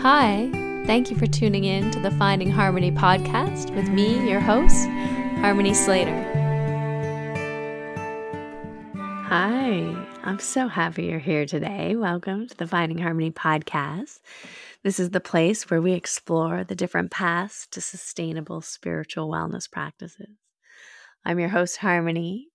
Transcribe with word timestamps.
Hi, 0.00 0.50
thank 0.84 1.10
you 1.10 1.16
for 1.16 1.26
tuning 1.26 1.64
in 1.64 1.90
to 1.90 1.98
the 1.98 2.10
Finding 2.12 2.50
Harmony 2.50 2.92
podcast 2.92 3.74
with 3.74 3.88
me, 3.88 4.28
your 4.28 4.40
host, 4.40 4.86
Harmony 5.40 5.72
Slater. 5.72 6.22
Hi, 9.24 10.06
I'm 10.22 10.38
so 10.38 10.68
happy 10.68 11.06
you're 11.06 11.18
here 11.18 11.46
today. 11.46 11.96
Welcome 11.96 12.46
to 12.46 12.56
the 12.56 12.66
Finding 12.66 12.98
Harmony 12.98 13.30
podcast. 13.30 14.20
This 14.84 15.00
is 15.00 15.10
the 15.10 15.18
place 15.18 15.70
where 15.70 15.80
we 15.80 15.94
explore 15.94 16.62
the 16.62 16.76
different 16.76 17.10
paths 17.10 17.66
to 17.70 17.80
sustainable 17.80 18.60
spiritual 18.60 19.30
wellness 19.30 19.68
practices. 19.68 20.36
I'm 21.24 21.40
your 21.40 21.48
host, 21.48 21.78
Harmony, 21.78 22.48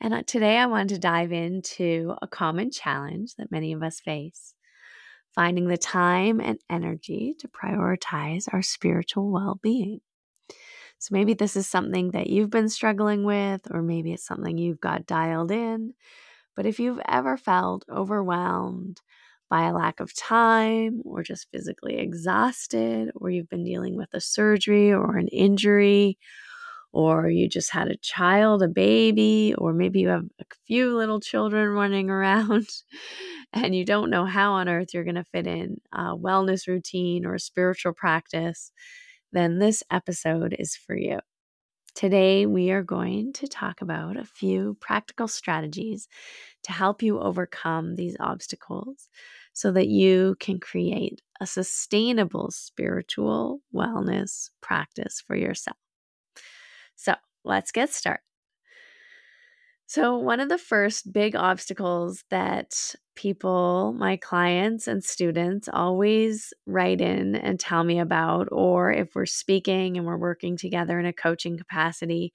and 0.00 0.26
today 0.26 0.58
I 0.58 0.66
wanted 0.66 0.88
to 0.88 0.98
dive 0.98 1.32
into 1.32 2.16
a 2.20 2.26
common 2.26 2.72
challenge 2.72 3.36
that 3.36 3.52
many 3.52 3.72
of 3.72 3.84
us 3.84 4.00
face 4.00 4.54
finding 5.38 5.68
the 5.68 5.78
time 5.78 6.40
and 6.40 6.58
energy 6.68 7.36
to 7.38 7.48
prioritize 7.48 8.52
our 8.52 8.62
spiritual 8.62 9.30
well 9.30 9.60
being. 9.62 10.00
So 10.98 11.10
maybe 11.12 11.34
this 11.34 11.56
is 11.56 11.66
something 11.68 12.10
that 12.12 12.28
you've 12.28 12.50
been 12.50 12.68
struggling 12.68 13.24
with, 13.24 13.62
or 13.70 13.82
maybe 13.82 14.12
it's 14.12 14.26
something 14.26 14.58
you've 14.58 14.80
got 14.80 15.06
dialed 15.06 15.50
in. 15.50 15.94
But 16.56 16.66
if 16.66 16.80
you've 16.80 17.00
ever 17.08 17.36
felt 17.36 17.84
overwhelmed 17.90 19.00
by 19.50 19.68
a 19.68 19.74
lack 19.74 20.00
of 20.00 20.14
time, 20.14 21.02
or 21.04 21.22
just 21.22 21.48
physically 21.52 21.98
exhausted, 21.98 23.12
or 23.16 23.30
you've 23.30 23.48
been 23.50 23.64
dealing 23.64 23.96
with 23.96 24.10
a 24.14 24.20
surgery 24.20 24.92
or 24.92 25.16
an 25.16 25.28
injury, 25.28 26.18
or 26.92 27.28
you 27.30 27.48
just 27.48 27.72
had 27.72 27.88
a 27.88 27.96
child, 27.98 28.62
a 28.62 28.68
baby, 28.68 29.54
or 29.58 29.72
maybe 29.74 30.00
you 30.00 30.08
have 30.08 30.24
a 30.40 30.44
few 30.66 30.96
little 30.96 31.20
children 31.20 31.70
running 31.70 32.10
around 32.10 32.68
and 33.52 33.74
you 33.74 33.84
don't 33.84 34.10
know 34.10 34.24
how 34.24 34.52
on 34.54 34.68
earth 34.68 34.94
you're 34.94 35.04
going 35.04 35.14
to 35.16 35.24
fit 35.24 35.46
in 35.46 35.80
a 35.92 36.16
wellness 36.16 36.66
routine 36.66 37.26
or 37.26 37.34
a 37.34 37.40
spiritual 37.40 37.92
practice, 37.92 38.72
then 39.32 39.58
this 39.58 39.82
episode 39.90 40.54
is 40.58 40.76
for 40.76 40.96
you. 40.96 41.18
Today, 41.94 42.46
we 42.46 42.70
are 42.70 42.82
going 42.82 43.32
to 43.34 43.48
talk 43.48 43.82
about 43.82 44.16
a 44.16 44.24
few 44.24 44.76
practical 44.80 45.28
strategies 45.28 46.08
to 46.64 46.72
help 46.72 47.02
you 47.02 47.20
overcome 47.20 47.96
these 47.96 48.16
obstacles 48.20 49.08
so 49.54 49.72
that 49.72 49.88
you 49.88 50.36
can 50.40 50.60
create 50.60 51.22
a 51.40 51.46
sustainable 51.46 52.50
spiritual 52.52 53.60
wellness 53.74 54.50
practice 54.60 55.22
for 55.26 55.36
yourself. 55.36 55.76
So, 56.96 57.14
let's 57.44 57.72
get 57.72 57.90
started. 57.90 58.27
So, 59.90 60.18
one 60.18 60.38
of 60.38 60.50
the 60.50 60.58
first 60.58 61.14
big 61.14 61.34
obstacles 61.34 62.22
that 62.28 62.94
people, 63.16 63.94
my 63.96 64.18
clients 64.18 64.86
and 64.86 65.02
students, 65.02 65.66
always 65.72 66.52
write 66.66 67.00
in 67.00 67.34
and 67.36 67.58
tell 67.58 67.84
me 67.84 67.98
about, 67.98 68.48
or 68.52 68.92
if 68.92 69.14
we're 69.14 69.24
speaking 69.24 69.96
and 69.96 70.06
we're 70.06 70.18
working 70.18 70.58
together 70.58 70.98
in 70.98 71.06
a 71.06 71.12
coaching 71.14 71.56
capacity, 71.56 72.34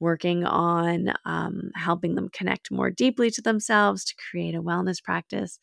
working 0.00 0.44
on 0.46 1.12
um, 1.26 1.70
helping 1.74 2.14
them 2.14 2.30
connect 2.30 2.70
more 2.70 2.90
deeply 2.90 3.30
to 3.32 3.42
themselves 3.42 4.02
to 4.06 4.14
create 4.30 4.54
a 4.54 4.62
wellness 4.62 5.02
practice, 5.02 5.58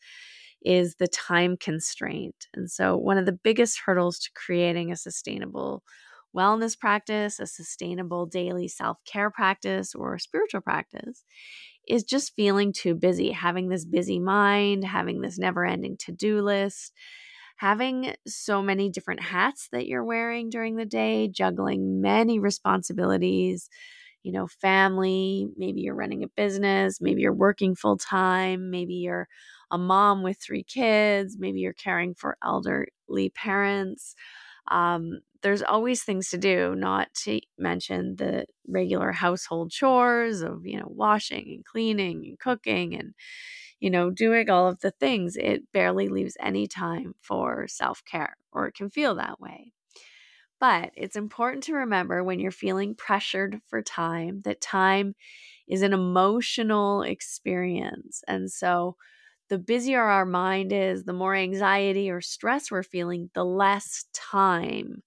is 0.62 0.94
the 0.96 1.08
time 1.08 1.56
constraint. 1.56 2.46
And 2.54 2.70
so, 2.70 2.96
one 2.96 3.18
of 3.18 3.26
the 3.26 3.32
biggest 3.32 3.80
hurdles 3.84 4.20
to 4.20 4.30
creating 4.36 4.92
a 4.92 4.96
sustainable 4.96 5.82
wellness 6.36 6.78
practice, 6.78 7.40
a 7.40 7.46
sustainable 7.46 8.26
daily 8.26 8.68
self 8.68 8.98
care 9.04 9.30
practice, 9.30 9.94
or 9.94 10.18
spiritual 10.18 10.60
practice 10.62 11.24
is 11.86 12.04
just 12.04 12.34
feeling 12.34 12.72
too 12.72 12.94
busy, 12.94 13.30
having 13.32 13.68
this 13.68 13.84
busy 13.84 14.18
mind, 14.18 14.84
having 14.84 15.20
this 15.20 15.38
never 15.38 15.64
ending 15.64 15.96
to 15.98 16.12
do 16.12 16.40
list, 16.40 16.92
having 17.56 18.14
so 18.26 18.62
many 18.62 18.88
different 18.90 19.22
hats 19.22 19.68
that 19.72 19.86
you're 19.86 20.04
wearing 20.04 20.50
during 20.50 20.76
the 20.76 20.84
day, 20.86 21.28
juggling 21.28 22.00
many 22.00 22.38
responsibilities. 22.38 23.68
You 24.22 24.32
know, 24.32 24.48
family, 24.48 25.48
maybe 25.56 25.82
you're 25.82 25.94
running 25.94 26.24
a 26.24 26.28
business, 26.28 27.00
maybe 27.00 27.22
you're 27.22 27.32
working 27.32 27.74
full 27.76 27.98
time, 27.98 28.70
maybe 28.70 28.94
you're 28.94 29.28
a 29.70 29.78
mom 29.78 30.22
with 30.22 30.38
three 30.42 30.64
kids, 30.64 31.36
maybe 31.38 31.60
you're 31.60 31.74
caring 31.74 32.14
for 32.14 32.36
elderly 32.44 33.30
parents. 33.34 34.14
Um, 34.70 35.20
there's 35.42 35.62
always 35.62 36.02
things 36.02 36.30
to 36.30 36.38
do, 36.38 36.74
not 36.74 37.12
to 37.24 37.40
mention 37.58 38.16
the 38.16 38.46
regular 38.66 39.12
household 39.12 39.70
chores 39.70 40.40
of, 40.42 40.66
you 40.66 40.78
know, 40.78 40.88
washing 40.88 41.46
and 41.54 41.64
cleaning 41.64 42.24
and 42.26 42.38
cooking 42.38 42.94
and, 42.94 43.14
you 43.80 43.90
know, 43.90 44.10
doing 44.10 44.50
all 44.50 44.68
of 44.68 44.80
the 44.80 44.92
things. 44.92 45.36
It 45.36 45.70
barely 45.72 46.08
leaves 46.08 46.36
any 46.40 46.66
time 46.68 47.14
for 47.20 47.68
self 47.68 48.04
care, 48.04 48.36
or 48.52 48.66
it 48.68 48.74
can 48.74 48.90
feel 48.90 49.16
that 49.16 49.40
way. 49.40 49.72
But 50.60 50.92
it's 50.96 51.16
important 51.16 51.64
to 51.64 51.74
remember 51.74 52.22
when 52.24 52.40
you're 52.40 52.50
feeling 52.50 52.94
pressured 52.94 53.60
for 53.66 53.82
time 53.82 54.42
that 54.42 54.60
time 54.60 55.14
is 55.68 55.82
an 55.82 55.92
emotional 55.92 57.02
experience. 57.02 58.22
And 58.28 58.50
so, 58.50 58.96
the 59.48 59.58
busier 59.58 60.02
our 60.02 60.26
mind 60.26 60.72
is, 60.72 61.04
the 61.04 61.12
more 61.12 61.34
anxiety 61.34 62.10
or 62.10 62.20
stress 62.20 62.70
we're 62.70 62.82
feeling, 62.82 63.30
the 63.34 63.44
less 63.44 64.06
time 64.14 65.02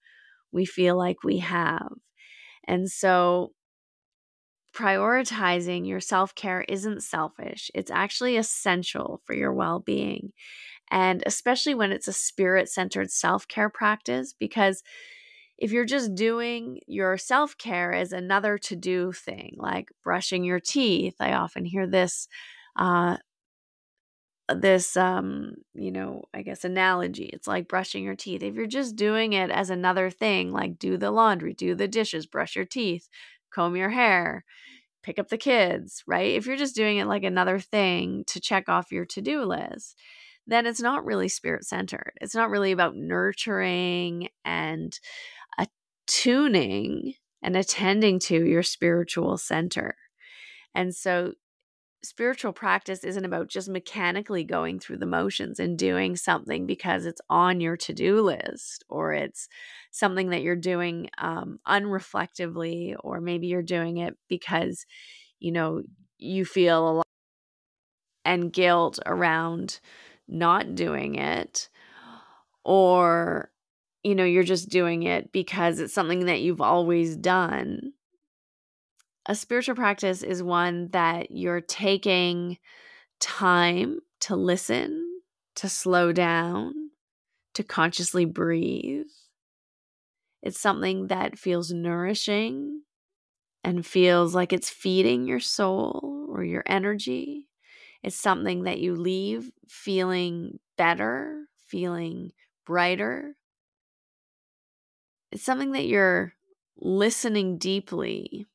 we 0.52 0.66
feel 0.66 0.98
like 0.98 1.24
we 1.24 1.40
have. 1.40 1.92
And 2.68 2.90
so, 2.90 3.54
prioritizing 4.74 5.88
your 5.88 6.00
self 6.00 6.36
care 6.36 6.64
isn't 6.68 7.02
selfish, 7.02 7.72
it's 7.74 7.92
actually 7.92 8.38
essential 8.38 9.22
for 9.26 9.34
your 9.34 9.54
well 9.54 9.80
being. 9.80 10.32
And 10.92 11.24
especially 11.26 11.76
when 11.76 11.92
it's 11.92 12.08
a 12.08 12.14
spirit 12.14 12.70
centered 12.70 13.12
self 13.12 13.48
care 13.48 13.70
practice, 13.70 14.34
because 14.38 14.84
if 15.58 15.72
you're 15.72 15.86
just 15.86 16.16
doing 16.16 16.80
your 16.88 17.18
self 17.18 17.58
care 17.58 17.94
as 17.94 18.12
another 18.12 18.58
to 18.60 18.76
do 18.76 19.12
thing, 19.12 19.56
like 19.58 19.90
brushing 20.04 20.44
your 20.44 20.60
teeth, 20.60 21.16
I 21.20 21.34
often 21.34 21.66
hear 21.66 21.88
this 21.88 22.28
uh, 22.78 23.18
this 24.56 24.96
um 24.96 25.54
you 25.74 25.92
know 25.92 26.24
i 26.34 26.42
guess 26.42 26.64
analogy. 26.64 27.26
It's 27.34 27.48
like 27.48 27.68
brushing 27.68 28.04
your 28.04 28.16
teeth. 28.16 28.44
If 28.44 28.56
you're 28.56 28.66
just 28.68 28.96
doing 28.96 29.34
it 29.34 29.50
as 29.52 29.70
another 29.70 30.10
thing 30.10 30.52
like 30.52 30.80
do 30.80 30.98
the 30.98 31.12
laundry 31.12 31.54
do 31.54 31.76
the 31.76 31.88
dishes 31.88 32.26
brush 32.26 32.56
your 32.56 32.66
teeth 32.66 33.10
comb 33.54 33.76
your 33.76 33.90
hair 33.90 34.46
pick 35.04 35.20
up 35.20 35.30
the 35.30 35.38
kids 35.38 36.04
right? 36.08 36.36
If 36.36 36.46
you're 36.46 36.58
just 36.58 36.76
doing 36.76 36.98
it 36.98 37.08
like 37.08 37.24
another 37.24 37.60
thing 37.60 38.24
to 38.28 38.40
check 38.42 38.70
off 38.70 38.92
your 38.92 39.06
to-do 39.06 39.44
list 39.44 39.98
then 40.48 40.66
it's 40.66 40.82
not 40.82 41.06
really 41.06 41.28
spirit 41.30 41.66
centered 41.66 42.14
it's 42.22 42.36
not 42.36 42.50
really 42.50 42.72
about 42.72 42.96
nurturing 42.96 44.30
and 44.46 45.00
attuning 46.08 47.14
and 47.42 47.56
attending 47.56 48.20
to 48.20 48.46
your 48.46 48.64
spiritual 48.64 49.38
center. 49.38 49.96
And 50.74 50.94
so 50.96 51.34
spiritual 52.04 52.54
practice 52.54 53.04
isn't 53.04 53.26
about 53.26 53.48
just 53.50 53.68
mechanically 53.70 54.44
going 54.44 54.80
through 54.80 54.98
the 54.98 55.06
motions 55.06 55.60
and 55.60 55.78
doing 55.78 56.16
something 56.16 56.66
because 56.66 57.06
it's 57.06 57.22
on 57.30 57.60
your 57.60 57.76
to-do 57.76 58.22
list 58.22 58.84
or 58.90 59.14
it's 59.14 59.50
something 59.92 60.30
that 60.30 60.42
you're 60.44 60.56
doing 60.56 61.10
um, 61.18 61.60
unreflectively 61.68 62.96
or 63.00 63.20
maybe 63.20 63.48
you're 63.48 63.64
doing 63.64 63.98
it 63.98 64.16
because 64.30 64.86
you 65.40 65.52
know 65.52 65.82
you 66.20 66.46
feel 66.46 66.90
a 66.90 66.94
lot 66.94 67.06
and 68.26 68.52
guilt 68.52 69.00
around 69.06 69.80
not 70.28 70.76
doing 70.76 71.16
it 71.16 71.70
or 72.64 73.52
you 74.04 74.16
know 74.16 74.26
you're 74.26 74.44
just 74.44 74.70
doing 74.70 75.04
it 75.04 75.32
because 75.32 75.80
it's 75.80 75.94
something 75.94 76.26
that 76.26 76.42
you've 76.42 76.62
always 76.62 77.16
done 77.18 77.94
a 79.28 79.36
spiritual 79.36 79.76
practice 79.76 80.24
is 80.24 80.42
one 80.42 80.88
that 80.92 81.32
you're 81.32 81.62
taking 81.62 82.58
time 83.20 84.00
to 84.22 84.36
listen, 84.36 85.22
to 85.56 85.68
slow 85.68 86.14
down, 86.14 86.92
to 87.54 87.64
consciously 87.64 88.24
breathe. 88.24 89.08
It's 90.42 90.60
something 90.60 91.08
that 91.08 91.38
feels 91.38 91.72
nourishing 91.72 92.84
and 93.64 93.86
feels 93.86 94.34
like 94.34 94.54
it's 94.54 94.70
feeding 94.70 95.28
your 95.28 95.42
soul 95.42 96.28
or 96.30 96.44
your 96.44 96.64
energy. 96.66 97.50
It's 98.02 98.16
something 98.16 98.64
that 98.64 98.80
you 98.80 98.96
leave 98.96 99.52
feeling 99.68 100.60
better, 100.78 101.48
feeling 101.68 102.32
brighter. 102.66 103.36
It's 105.34 105.44
something 105.44 105.74
that 105.74 105.88
you're 105.88 106.34
listening 106.78 107.58
deeply 107.58 108.46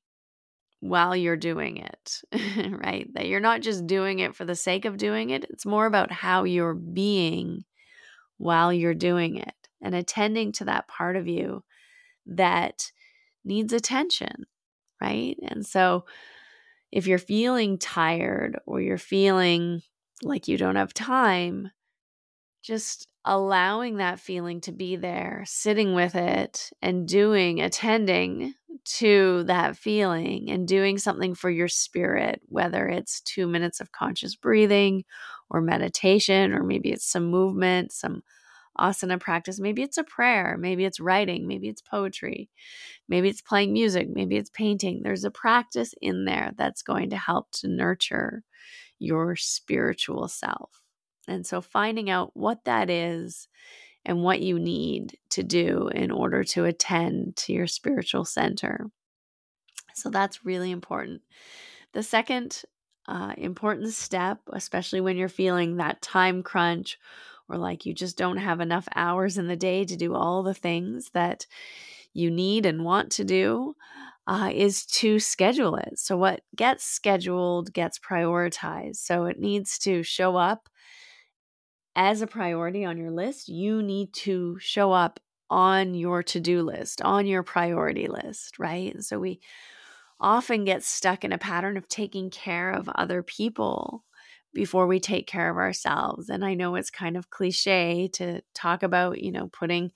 while 0.82 1.14
you're 1.14 1.36
doing 1.36 1.76
it, 1.76 2.20
right? 2.82 3.08
That 3.14 3.28
you're 3.28 3.38
not 3.38 3.60
just 3.60 3.86
doing 3.86 4.18
it 4.18 4.34
for 4.34 4.44
the 4.44 4.56
sake 4.56 4.84
of 4.84 4.96
doing 4.96 5.30
it. 5.30 5.44
It's 5.48 5.64
more 5.64 5.86
about 5.86 6.10
how 6.10 6.42
you're 6.42 6.74
being 6.74 7.62
while 8.36 8.72
you're 8.72 8.92
doing 8.92 9.36
it 9.36 9.54
and 9.80 9.94
attending 9.94 10.50
to 10.50 10.64
that 10.64 10.88
part 10.88 11.14
of 11.14 11.28
you 11.28 11.62
that 12.26 12.90
needs 13.44 13.72
attention, 13.72 14.44
right? 15.00 15.36
And 15.44 15.64
so 15.64 16.04
if 16.90 17.06
you're 17.06 17.18
feeling 17.18 17.78
tired 17.78 18.58
or 18.66 18.80
you're 18.80 18.98
feeling 18.98 19.82
like 20.24 20.48
you 20.48 20.58
don't 20.58 20.74
have 20.74 20.92
time, 20.92 21.70
just 22.64 23.06
allowing 23.24 23.96
that 23.96 24.18
feeling 24.20 24.60
to 24.62 24.72
be 24.72 24.96
there, 24.96 25.44
sitting 25.46 25.94
with 25.94 26.14
it, 26.14 26.70
and 26.82 27.06
doing, 27.06 27.60
attending 27.60 28.54
to 28.84 29.44
that 29.44 29.76
feeling 29.76 30.50
and 30.50 30.66
doing 30.66 30.98
something 30.98 31.34
for 31.34 31.48
your 31.50 31.68
spirit, 31.68 32.40
whether 32.46 32.88
it's 32.88 33.20
two 33.20 33.46
minutes 33.46 33.80
of 33.80 33.92
conscious 33.92 34.34
breathing 34.34 35.04
or 35.50 35.60
meditation, 35.60 36.52
or 36.52 36.64
maybe 36.64 36.90
it's 36.90 37.06
some 37.06 37.26
movement, 37.26 37.92
some 37.92 38.22
asana 38.78 39.20
practice. 39.20 39.60
Maybe 39.60 39.82
it's 39.82 39.98
a 39.98 40.04
prayer, 40.04 40.56
maybe 40.58 40.84
it's 40.84 40.98
writing, 40.98 41.46
maybe 41.46 41.68
it's 41.68 41.82
poetry, 41.82 42.48
maybe 43.08 43.28
it's 43.28 43.42
playing 43.42 43.72
music, 43.72 44.08
maybe 44.10 44.36
it's 44.36 44.50
painting. 44.50 45.02
There's 45.02 45.24
a 45.24 45.30
practice 45.30 45.94
in 46.02 46.24
there 46.24 46.52
that's 46.56 46.82
going 46.82 47.10
to 47.10 47.16
help 47.16 47.50
to 47.52 47.68
nurture 47.68 48.42
your 48.98 49.36
spiritual 49.36 50.26
self. 50.28 50.81
And 51.28 51.46
so 51.46 51.60
finding 51.60 52.10
out 52.10 52.30
what 52.34 52.64
that 52.64 52.90
is 52.90 53.48
and 54.04 54.22
what 54.22 54.40
you 54.40 54.58
need 54.58 55.16
to 55.30 55.42
do 55.42 55.88
in 55.88 56.10
order 56.10 56.42
to 56.42 56.64
attend 56.64 57.36
to 57.36 57.52
your 57.52 57.66
spiritual 57.66 58.24
center. 58.24 58.86
So 59.94 60.10
that's 60.10 60.44
really 60.44 60.70
important. 60.70 61.22
The 61.92 62.02
second 62.02 62.62
uh, 63.06 63.34
important 63.36 63.92
step, 63.92 64.40
especially 64.52 65.00
when 65.00 65.16
you're 65.16 65.28
feeling 65.28 65.76
that 65.76 66.02
time 66.02 66.42
crunch 66.42 66.98
or 67.48 67.56
like 67.58 67.84
you 67.84 67.92
just 67.94 68.16
don't 68.16 68.38
have 68.38 68.60
enough 68.60 68.88
hours 68.94 69.38
in 69.38 69.46
the 69.46 69.56
day 69.56 69.84
to 69.84 69.96
do 69.96 70.14
all 70.14 70.42
the 70.42 70.54
things 70.54 71.10
that 71.12 71.46
you 72.12 72.30
need 72.30 72.66
and 72.66 72.84
want 72.84 73.10
to 73.12 73.24
do, 73.24 73.74
uh, 74.26 74.50
is 74.52 74.86
to 74.86 75.18
schedule 75.18 75.76
it. 75.76 75.98
So, 75.98 76.16
what 76.16 76.42
gets 76.54 76.84
scheduled 76.84 77.72
gets 77.72 77.98
prioritized. 77.98 78.96
So, 78.96 79.24
it 79.24 79.40
needs 79.40 79.78
to 79.80 80.02
show 80.02 80.36
up 80.36 80.68
as 81.96 82.22
a 82.22 82.26
priority 82.26 82.84
on 82.84 82.96
your 82.98 83.10
list. 83.10 83.48
You 83.48 83.82
need 83.82 84.12
to 84.14 84.58
show 84.60 84.92
up 84.92 85.20
on 85.50 85.94
your 85.94 86.22
to 86.22 86.40
do 86.40 86.62
list, 86.62 87.02
on 87.02 87.26
your 87.26 87.42
priority 87.42 88.08
list, 88.08 88.58
right? 88.58 88.94
And 88.94 89.04
so, 89.04 89.18
we 89.18 89.40
often 90.20 90.64
get 90.64 90.82
stuck 90.84 91.24
in 91.24 91.32
a 91.32 91.38
pattern 91.38 91.76
of 91.76 91.88
taking 91.88 92.30
care 92.30 92.70
of 92.70 92.88
other 92.94 93.22
people 93.22 94.04
before 94.54 94.86
we 94.86 95.00
take 95.00 95.26
care 95.26 95.50
of 95.50 95.56
ourselves. 95.56 96.28
And 96.28 96.44
I 96.44 96.54
know 96.54 96.74
it's 96.76 96.90
kind 96.90 97.16
of 97.16 97.30
cliche 97.30 98.08
to 98.14 98.42
talk 98.54 98.82
about, 98.82 99.20
you 99.20 99.32
know, 99.32 99.48
putting 99.48 99.90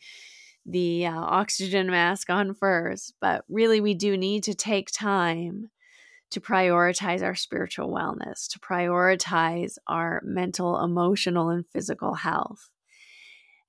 the 0.66 1.06
uh, 1.06 1.12
oxygen 1.14 1.88
mask 1.90 2.30
on 2.30 2.54
first, 2.54 3.14
but 3.20 3.44
really 3.48 3.80
we 3.80 3.94
do 3.94 4.16
need 4.16 4.44
to 4.44 4.54
take 4.54 4.90
time 4.92 5.70
to 6.30 6.40
prioritize 6.40 7.22
our 7.22 7.34
spiritual 7.34 7.88
wellness, 7.88 8.48
to 8.50 8.58
prioritize 8.58 9.78
our 9.86 10.20
mental, 10.24 10.82
emotional, 10.82 11.50
and 11.50 11.64
physical 11.72 12.14
health. 12.14 12.68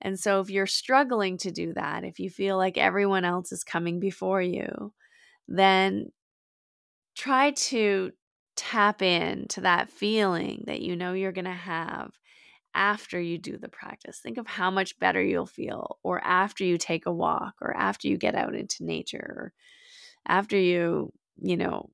And 0.01 0.19
so, 0.19 0.39
if 0.41 0.49
you're 0.49 0.67
struggling 0.67 1.37
to 1.39 1.51
do 1.51 1.73
that, 1.73 2.03
if 2.03 2.19
you 2.19 2.29
feel 2.29 2.57
like 2.57 2.77
everyone 2.77 3.25
else 3.25 3.51
is 3.51 3.63
coming 3.63 3.99
before 3.99 4.41
you, 4.41 4.93
then 5.47 6.11
try 7.15 7.51
to 7.51 8.11
tap 8.55 9.01
into 9.01 9.61
that 9.61 9.89
feeling 9.89 10.63
that 10.67 10.81
you 10.81 10.95
know 10.95 11.13
you're 11.13 11.31
going 11.31 11.45
to 11.45 11.51
have 11.51 12.11
after 12.73 13.19
you 13.19 13.37
do 13.37 13.57
the 13.57 13.69
practice. 13.69 14.19
Think 14.19 14.37
of 14.37 14.47
how 14.47 14.69
much 14.69 14.99
better 14.99 15.21
you'll 15.21 15.47
feel, 15.47 15.97
or 16.03 16.23
after 16.23 16.63
you 16.63 16.77
take 16.77 17.05
a 17.05 17.11
walk, 17.11 17.55
or 17.61 17.75
after 17.75 18.07
you 18.07 18.17
get 18.17 18.35
out 18.35 18.55
into 18.55 18.85
nature, 18.85 19.17
or 19.17 19.53
after 20.27 20.57
you, 20.57 21.11
you 21.41 21.57
know, 21.57 21.89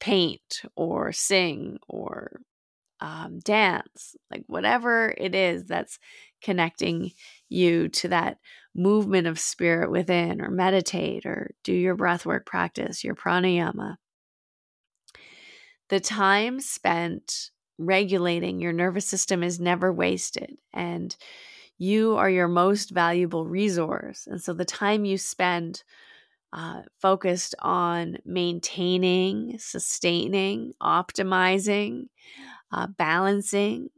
paint 0.00 0.62
or 0.76 1.12
sing 1.12 1.78
or 1.88 2.40
um, 3.00 3.38
dance, 3.40 4.16
like 4.30 4.44
whatever 4.46 5.14
it 5.16 5.34
is 5.34 5.64
that's 5.64 5.98
connecting 6.42 7.12
you 7.48 7.88
to 7.88 8.08
that 8.08 8.38
movement 8.74 9.26
of 9.26 9.38
spirit 9.38 9.90
within, 9.90 10.40
or 10.40 10.50
meditate, 10.50 11.26
or 11.26 11.50
do 11.64 11.72
your 11.72 11.96
breathwork 11.96 12.46
practice, 12.46 13.02
your 13.02 13.14
pranayama. 13.14 13.96
The 15.88 16.00
time 16.00 16.60
spent 16.60 17.50
regulating 17.78 18.60
your 18.60 18.72
nervous 18.72 19.06
system 19.06 19.42
is 19.42 19.58
never 19.58 19.92
wasted 19.92 20.56
and 20.72 21.16
you 21.78 22.16
are 22.16 22.28
your 22.28 22.46
most 22.46 22.90
valuable 22.90 23.46
resource 23.46 24.26
and 24.26 24.40
so 24.40 24.52
the 24.52 24.66
time 24.66 25.06
you 25.06 25.16
spend 25.16 25.82
uh, 26.52 26.82
focused 27.00 27.54
on 27.60 28.16
maintaining 28.24 29.58
sustaining 29.58 30.72
optimizing 30.82 32.04
uh, 32.72 32.86
balancing 32.86 33.88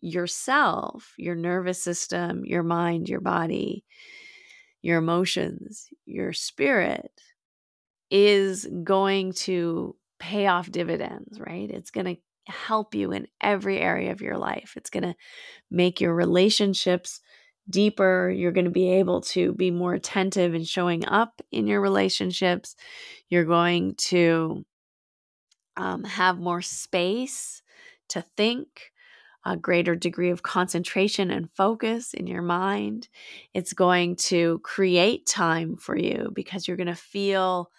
yourself 0.00 1.14
your 1.16 1.36
nervous 1.36 1.82
system 1.82 2.44
your 2.44 2.62
mind 2.62 3.08
your 3.08 3.20
body 3.20 3.84
your 4.82 4.98
emotions 4.98 5.88
your 6.04 6.32
spirit 6.32 7.12
is 8.10 8.66
going 8.82 9.32
to 9.32 9.94
pay 10.18 10.48
off 10.48 10.70
dividends 10.70 11.38
right 11.38 11.70
it's 11.70 11.92
going 11.92 12.16
to 12.16 12.20
help 12.46 12.94
you 12.94 13.12
in 13.12 13.26
every 13.40 13.78
area 13.78 14.12
of 14.12 14.20
your 14.20 14.36
life. 14.36 14.74
It's 14.76 14.90
going 14.90 15.04
to 15.04 15.14
make 15.70 16.00
your 16.00 16.14
relationships 16.14 17.20
deeper. 17.68 18.30
You're 18.30 18.52
going 18.52 18.64
to 18.64 18.70
be 18.70 18.90
able 18.92 19.20
to 19.22 19.52
be 19.54 19.70
more 19.70 19.94
attentive 19.94 20.54
and 20.54 20.66
showing 20.66 21.06
up 21.06 21.40
in 21.50 21.66
your 21.66 21.80
relationships. 21.80 22.76
You're 23.28 23.44
going 23.44 23.94
to 24.08 24.64
um, 25.76 26.04
have 26.04 26.38
more 26.38 26.62
space 26.62 27.62
to 28.10 28.22
think, 28.36 28.92
a 29.44 29.56
greater 29.56 29.96
degree 29.96 30.30
of 30.30 30.42
concentration 30.42 31.30
and 31.30 31.50
focus 31.50 32.14
in 32.14 32.26
your 32.26 32.42
mind. 32.42 33.08
It's 33.54 33.72
going 33.72 34.16
to 34.16 34.60
create 34.60 35.26
time 35.26 35.76
for 35.76 35.96
you 35.96 36.30
because 36.32 36.68
you're 36.68 36.76
going 36.76 36.86
to 36.86 36.94
feel 36.94 37.70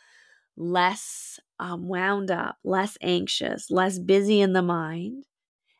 less 0.57 1.39
um, 1.59 1.87
wound 1.87 2.31
up, 2.31 2.57
less 2.63 2.97
anxious, 3.01 3.71
less 3.71 3.97
busy 3.97 4.41
in 4.41 4.53
the 4.53 4.61
mind. 4.61 5.25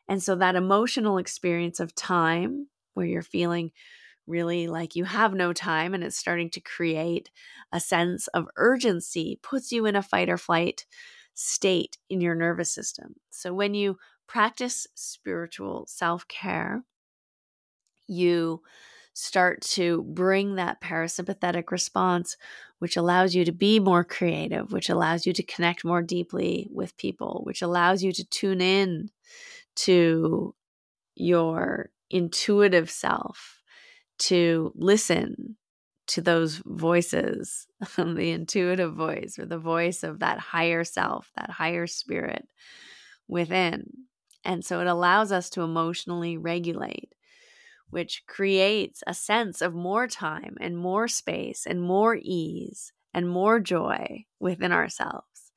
And 0.08 0.22
so 0.22 0.36
that 0.36 0.56
emotional 0.56 1.18
experience 1.18 1.80
of 1.80 1.94
time 1.94 2.68
where 2.94 3.06
you're 3.06 3.22
feeling 3.22 3.72
really 4.26 4.66
like 4.68 4.96
you 4.96 5.04
have 5.04 5.34
no 5.34 5.52
time 5.52 5.94
and 5.94 6.02
it's 6.04 6.16
starting 6.16 6.50
to 6.50 6.60
create 6.60 7.30
a 7.72 7.80
sense 7.80 8.26
of 8.28 8.48
urgency 8.56 9.38
puts 9.42 9.72
you 9.72 9.86
in 9.86 9.96
a 9.96 10.02
fight 10.02 10.30
or 10.30 10.38
flight 10.38 10.86
state 11.34 11.98
in 12.08 12.20
your 12.20 12.34
nervous 12.34 12.72
system. 12.72 13.16
So 13.30 13.52
when 13.52 13.74
you 13.74 13.98
practice 14.26 14.86
spiritual 14.94 15.86
self 15.88 16.26
care, 16.28 16.84
you 18.06 18.62
start 19.14 19.60
to 19.62 20.02
bring 20.02 20.56
that 20.56 20.80
parasympathetic 20.80 21.70
response, 21.70 22.36
which 22.80 22.96
allows 22.96 23.34
you 23.34 23.44
to 23.44 23.52
be 23.52 23.78
more 23.78 24.02
creative, 24.04 24.72
which 24.72 24.88
allows 24.88 25.24
you 25.26 25.32
to 25.32 25.42
connect 25.42 25.84
more 25.84 26.02
deeply 26.02 26.68
with 26.72 26.96
people, 26.96 27.42
which 27.44 27.62
allows 27.62 28.02
you 28.02 28.12
to 28.12 28.24
tune 28.24 28.60
in 28.60 29.08
to 29.76 30.54
your 31.16 31.90
intuitive 32.14 32.90
self, 32.90 33.60
to 34.16 34.72
listen 34.76 35.56
to 36.06 36.20
those 36.20 36.62
voices, 36.64 37.66
the 37.96 38.30
intuitive 38.30 38.94
voice 38.94 39.38
or 39.38 39.46
the 39.46 39.58
voice 39.58 40.02
of 40.02 40.20
that 40.20 40.38
higher 40.38 40.84
self, 40.84 41.30
that 41.36 41.50
higher 41.50 41.86
spirit 41.86 42.46
within. 43.26 43.90
And 44.44 44.64
so 44.64 44.80
it 44.80 44.86
allows 44.86 45.32
us 45.32 45.50
to 45.50 45.62
emotionally 45.62 46.36
regulate 46.36 47.14
which 47.94 48.24
creates 48.26 49.04
a 49.06 49.14
sense 49.14 49.62
of 49.62 49.72
more 49.72 50.08
time 50.08 50.56
and 50.60 50.76
more 50.76 51.06
space 51.06 51.64
and 51.64 51.80
more 51.80 52.18
ease 52.20 52.92
and 53.14 53.28
more 53.28 53.60
joy 53.60 54.24
within 54.40 54.72
ourselves. 54.72 55.52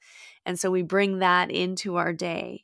And 0.45 0.59
so 0.59 0.69
we 0.69 0.83
bring 0.83 1.17
that 1.17 1.49
into 1.49 1.95
our 1.95 2.13
day. 2.13 2.63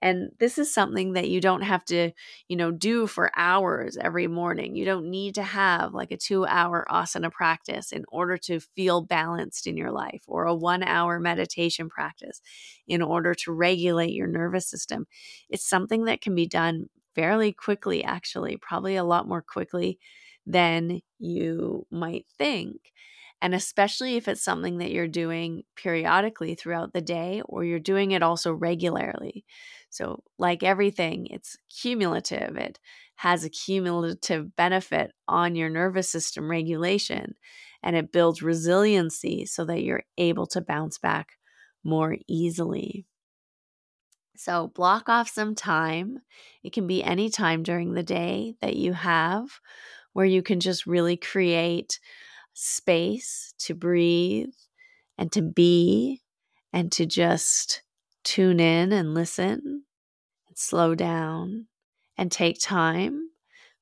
And 0.00 0.30
this 0.38 0.58
is 0.58 0.72
something 0.72 1.14
that 1.14 1.28
you 1.28 1.40
don't 1.40 1.62
have 1.62 1.84
to, 1.86 2.12
you 2.48 2.56
know, 2.56 2.70
do 2.70 3.06
for 3.06 3.30
hours 3.36 3.96
every 3.96 4.26
morning. 4.28 4.76
You 4.76 4.84
don't 4.84 5.10
need 5.10 5.34
to 5.36 5.42
have 5.42 5.94
like 5.94 6.12
a 6.12 6.16
two 6.16 6.46
hour 6.46 6.86
asana 6.90 7.32
practice 7.32 7.92
in 7.92 8.04
order 8.08 8.36
to 8.38 8.60
feel 8.60 9.02
balanced 9.02 9.66
in 9.66 9.76
your 9.76 9.90
life 9.90 10.22
or 10.26 10.44
a 10.44 10.54
one 10.54 10.82
hour 10.82 11.18
meditation 11.18 11.88
practice 11.88 12.40
in 12.86 13.02
order 13.02 13.34
to 13.34 13.52
regulate 13.52 14.12
your 14.12 14.26
nervous 14.28 14.68
system. 14.68 15.06
It's 15.48 15.68
something 15.68 16.04
that 16.04 16.20
can 16.20 16.34
be 16.34 16.46
done 16.46 16.88
fairly 17.14 17.52
quickly, 17.52 18.04
actually, 18.04 18.56
probably 18.56 18.96
a 18.96 19.04
lot 19.04 19.26
more 19.28 19.42
quickly 19.42 19.98
than 20.46 21.00
you 21.18 21.86
might 21.90 22.26
think. 22.38 22.92
And 23.40 23.54
especially 23.54 24.16
if 24.16 24.26
it's 24.26 24.42
something 24.42 24.78
that 24.78 24.90
you're 24.90 25.06
doing 25.06 25.62
periodically 25.76 26.54
throughout 26.56 26.92
the 26.92 27.00
day 27.00 27.40
or 27.44 27.64
you're 27.64 27.78
doing 27.78 28.10
it 28.10 28.22
also 28.22 28.52
regularly. 28.52 29.44
So, 29.90 30.22
like 30.38 30.62
everything, 30.62 31.26
it's 31.28 31.56
cumulative. 31.70 32.56
It 32.56 32.78
has 33.16 33.44
a 33.44 33.50
cumulative 33.50 34.54
benefit 34.54 35.12
on 35.26 35.56
your 35.56 35.70
nervous 35.70 36.08
system 36.08 36.50
regulation 36.50 37.34
and 37.82 37.96
it 37.96 38.12
builds 38.12 38.42
resiliency 38.42 39.46
so 39.46 39.64
that 39.64 39.82
you're 39.82 40.04
able 40.18 40.46
to 40.48 40.60
bounce 40.60 40.98
back 40.98 41.38
more 41.84 42.16
easily. 42.26 43.06
So 44.36 44.68
block 44.68 45.08
off 45.08 45.28
some 45.28 45.54
time. 45.54 46.20
It 46.62 46.72
can 46.72 46.86
be 46.86 47.02
any 47.02 47.28
time 47.28 47.62
during 47.62 47.92
the 47.92 48.02
day 48.02 48.54
that 48.60 48.76
you 48.76 48.92
have 48.92 49.60
where 50.12 50.26
you 50.26 50.42
can 50.42 50.60
just 50.60 50.86
really 50.86 51.16
create 51.16 52.00
space 52.54 53.54
to 53.60 53.74
breathe 53.74 54.54
and 55.18 55.32
to 55.32 55.42
be 55.42 56.22
and 56.72 56.92
to 56.92 57.06
just 57.06 57.82
tune 58.24 58.60
in 58.60 58.92
and 58.92 59.14
listen 59.14 59.84
and 60.48 60.58
slow 60.58 60.94
down 60.94 61.68
and 62.16 62.32
take 62.32 62.60
time 62.60 63.30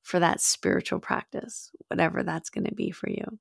for 0.01 0.19
that 0.19 0.41
spiritual 0.41 0.99
practice, 0.99 1.71
whatever 1.89 2.23
that's 2.23 2.49
going 2.49 2.65
to 2.65 2.75
be 2.75 2.91
for 2.91 3.09
you. 3.09 3.39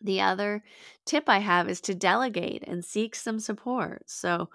The 0.00 0.20
other 0.20 0.62
tip 1.06 1.28
I 1.28 1.38
have 1.38 1.68
is 1.68 1.80
to 1.82 1.94
delegate 1.94 2.64
and 2.66 2.84
seek 2.84 3.14
some 3.14 3.38
support. 3.38 4.02
So 4.10 4.50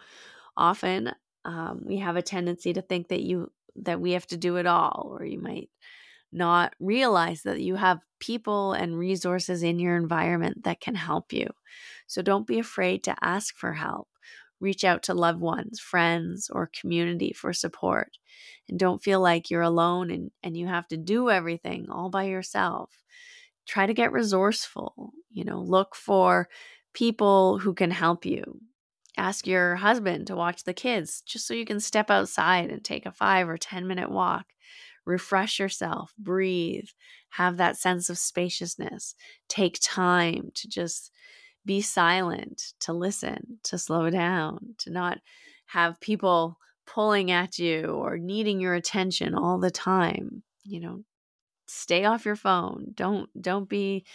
often 0.58 1.13
um, 1.46 1.84
we 1.86 1.98
have 1.98 2.15
a 2.17 2.22
tendency 2.22 2.74
to 2.74 2.82
think 2.82 3.10
that 3.10 3.22
you 3.22 3.51
that 3.77 4.01
we 4.01 4.12
have 4.13 4.27
to 4.27 4.38
do 4.38 4.58
it 4.58 4.65
all, 4.65 5.15
or 5.20 5.25
you 5.25 5.39
might 5.39 5.70
not 6.32 6.74
realize 6.79 7.44
that 7.44 7.62
you 7.62 7.75
have 7.75 8.00
people 8.20 8.74
and 8.74 8.98
resources 8.98 9.63
in 9.63 9.79
your 9.79 9.98
environment 9.98 10.63
that 10.63 10.82
can 10.82 10.96
help 10.96 11.34
you. 11.34 11.48
So 12.08 12.22
don't 12.22 12.48
be 12.48 12.60
afraid 12.60 13.03
to 13.06 13.15
ask 13.22 13.56
for 13.56 13.74
help. 13.74 14.10
Reach 14.60 14.84
out 14.84 15.04
to 15.04 15.14
loved 15.14 15.40
ones, 15.40 15.80
friends, 15.80 16.50
or 16.52 16.72
community 16.80 17.34
for 17.34 17.54
support. 17.54 18.18
And 18.68 18.80
don't 18.80 19.04
feel 19.04 19.22
like 19.22 19.50
you're 19.50 19.62
alone 19.62 20.12
and, 20.12 20.32
and 20.44 20.58
you 20.58 20.68
have 20.68 20.88
to 20.90 20.98
do 20.98 21.30
everything 21.30 21.88
all 21.90 22.10
by 22.10 22.24
yourself. 22.24 22.92
Try 23.68 23.86
to 23.86 23.94
get 23.94 24.12
resourceful. 24.12 25.12
You 25.32 25.46
know, 25.46 25.62
look 25.62 25.96
for 25.96 26.48
people 26.94 27.60
who 27.60 27.74
can 27.74 27.92
help 27.92 28.26
you. 28.26 28.62
Ask 29.18 29.48
your 29.48 29.76
husband 29.76 30.28
to 30.28 30.36
watch 30.36 30.64
the 30.64 30.74
kids 30.74 31.22
just 31.22 31.48
so 31.48 31.54
you 31.54 31.66
can 31.66 31.80
step 31.80 32.10
outside 32.10 32.70
and 32.70 32.84
take 32.84 33.06
a 33.06 33.12
five 33.12 33.50
or 33.50 33.58
10 33.58 33.88
minute 33.88 34.12
walk. 34.12 34.46
Refresh 35.06 35.60
yourself, 35.60 36.14
breathe, 36.18 36.90
have 37.30 37.58
that 37.58 37.78
sense 37.78 38.10
of 38.10 38.18
spaciousness. 38.18 39.16
Take 39.48 39.80
time 39.82 40.52
to 40.56 40.68
just 40.68 41.12
be 41.67 41.81
silent, 41.81 42.74
to 42.79 42.93
listen, 42.93 43.59
to 43.63 43.77
slow 43.77 44.09
down, 44.09 44.74
to 44.79 44.89
not 44.89 45.19
have 45.67 46.00
people 46.00 46.57
pulling 46.88 47.29
at 47.29 47.59
you 47.59 47.83
or 47.83 48.17
needing 48.17 48.59
your 48.59 48.74
attention 48.74 49.36
all 49.36 49.59
the 49.59 49.69
time. 49.69 50.41
You 50.63 50.79
know, 50.79 51.03
stay 51.67 52.05
off 52.05 52.25
your 52.25 52.36
phone. 52.36 52.93
Don't 52.95 53.29
don't 53.39 53.69
be 53.69 54.05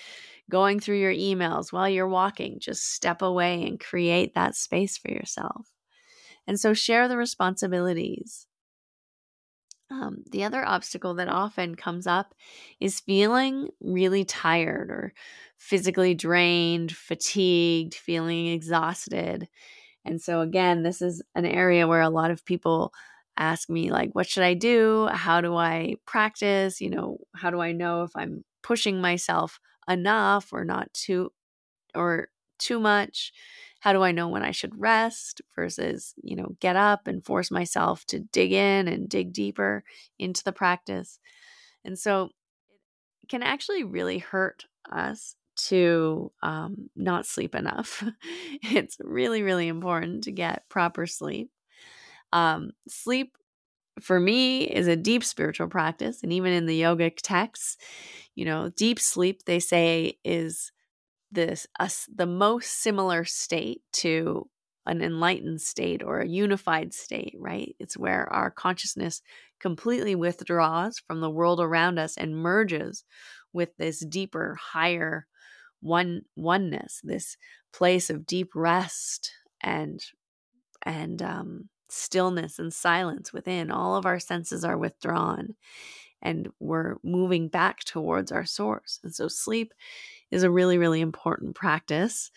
going 0.50 0.80
through 0.80 0.98
your 0.98 1.12
emails 1.12 1.72
while 1.72 1.88
you're 1.88 2.08
walking. 2.08 2.58
Just 2.58 2.92
step 2.92 3.22
away 3.22 3.62
and 3.64 3.78
create 3.78 4.34
that 4.34 4.56
space 4.56 4.98
for 4.98 5.10
yourself. 5.10 5.68
And 6.46 6.58
so 6.58 6.74
share 6.74 7.06
the 7.06 7.16
responsibilities. 7.16 8.46
Um, 9.92 10.24
the 10.30 10.44
other 10.44 10.64
obstacle 10.66 11.14
that 11.16 11.28
often 11.28 11.74
comes 11.76 12.06
up 12.06 12.34
is 12.80 13.00
feeling 13.00 13.68
really 13.82 14.24
tired 14.24 14.90
or 14.90 15.12
physically 15.58 16.14
drained, 16.14 16.92
fatigued, 16.96 17.94
feeling 17.94 18.46
exhausted. 18.48 19.48
And 20.04 20.20
so, 20.20 20.40
again, 20.40 20.82
this 20.82 21.02
is 21.02 21.22
an 21.34 21.46
area 21.46 21.88
where 21.88 22.00
a 22.02 22.10
lot 22.10 22.30
of 22.30 22.44
people 22.44 22.92
ask 23.36 23.70
me, 23.70 23.90
like, 23.90 24.10
what 24.14 24.28
should 24.28 24.44
I 24.44 24.54
do? 24.54 25.08
How 25.12 25.40
do 25.40 25.56
I 25.56 25.96
practice? 26.06 26.80
You 26.80 26.90
know, 26.90 27.18
how 27.36 27.50
do 27.50 27.60
I 27.60 27.72
know 27.72 28.02
if 28.04 28.10
I'm 28.16 28.44
pushing 28.62 29.00
myself 29.00 29.60
enough 29.88 30.52
or 30.52 30.64
not 30.64 30.92
too, 30.94 31.32
or 31.94 32.28
too 32.58 32.80
much? 32.80 33.32
How 33.82 33.92
do 33.92 34.02
I 34.02 34.12
know 34.12 34.28
when 34.28 34.44
I 34.44 34.52
should 34.52 34.78
rest 34.80 35.42
versus, 35.56 36.14
you 36.22 36.36
know, 36.36 36.54
get 36.60 36.76
up 36.76 37.08
and 37.08 37.24
force 37.24 37.50
myself 37.50 38.04
to 38.06 38.20
dig 38.20 38.52
in 38.52 38.86
and 38.86 39.08
dig 39.08 39.32
deeper 39.32 39.82
into 40.20 40.44
the 40.44 40.52
practice? 40.52 41.18
And 41.84 41.98
so 41.98 42.30
it 43.24 43.28
can 43.28 43.42
actually 43.42 43.82
really 43.82 44.18
hurt 44.18 44.66
us 44.88 45.34
to 45.56 46.30
um, 46.44 46.90
not 46.94 47.26
sleep 47.26 47.56
enough. 47.56 48.04
it's 48.62 48.98
really, 49.00 49.42
really 49.42 49.66
important 49.66 50.22
to 50.24 50.30
get 50.30 50.68
proper 50.68 51.04
sleep. 51.04 51.50
Um, 52.32 52.70
sleep 52.86 53.36
for 54.00 54.20
me 54.20 54.62
is 54.62 54.86
a 54.86 54.94
deep 54.94 55.24
spiritual 55.24 55.66
practice. 55.66 56.22
And 56.22 56.32
even 56.32 56.52
in 56.52 56.66
the 56.66 56.82
yogic 56.82 57.16
texts, 57.20 57.78
you 58.36 58.44
know, 58.44 58.70
deep 58.76 59.00
sleep, 59.00 59.42
they 59.44 59.58
say, 59.58 60.18
is 60.24 60.70
this 61.32 61.66
us 61.80 62.08
the 62.14 62.26
most 62.26 62.82
similar 62.82 63.24
state 63.24 63.82
to 63.94 64.48
an 64.86 65.00
enlightened 65.00 65.60
state 65.60 66.02
or 66.02 66.20
a 66.20 66.28
unified 66.28 66.92
state, 66.92 67.34
right? 67.38 67.76
It's 67.78 67.96
where 67.96 68.32
our 68.32 68.50
consciousness 68.50 69.22
completely 69.60 70.14
withdraws 70.14 70.98
from 70.98 71.20
the 71.20 71.30
world 71.30 71.60
around 71.60 71.98
us 71.98 72.16
and 72.16 72.36
merges 72.36 73.04
with 73.52 73.70
this 73.78 74.04
deeper, 74.04 74.58
higher 74.60 75.26
one 75.80 76.22
oneness, 76.36 77.00
this 77.04 77.36
place 77.72 78.10
of 78.10 78.26
deep 78.26 78.50
rest 78.54 79.32
and 79.60 80.00
and 80.84 81.22
um, 81.22 81.68
stillness 81.88 82.58
and 82.58 82.72
silence 82.72 83.32
within. 83.32 83.70
All 83.70 83.96
of 83.96 84.06
our 84.06 84.18
senses 84.18 84.64
are 84.64 84.78
withdrawn, 84.78 85.54
and 86.22 86.50
we're 86.60 86.96
moving 87.04 87.48
back 87.48 87.84
towards 87.84 88.32
our 88.32 88.44
source. 88.46 89.00
And 89.02 89.14
so, 89.14 89.28
sleep 89.28 89.72
is 90.32 90.42
a 90.42 90.50
really, 90.50 90.78
really 90.78 91.00
important 91.00 91.54
practice 91.54 92.30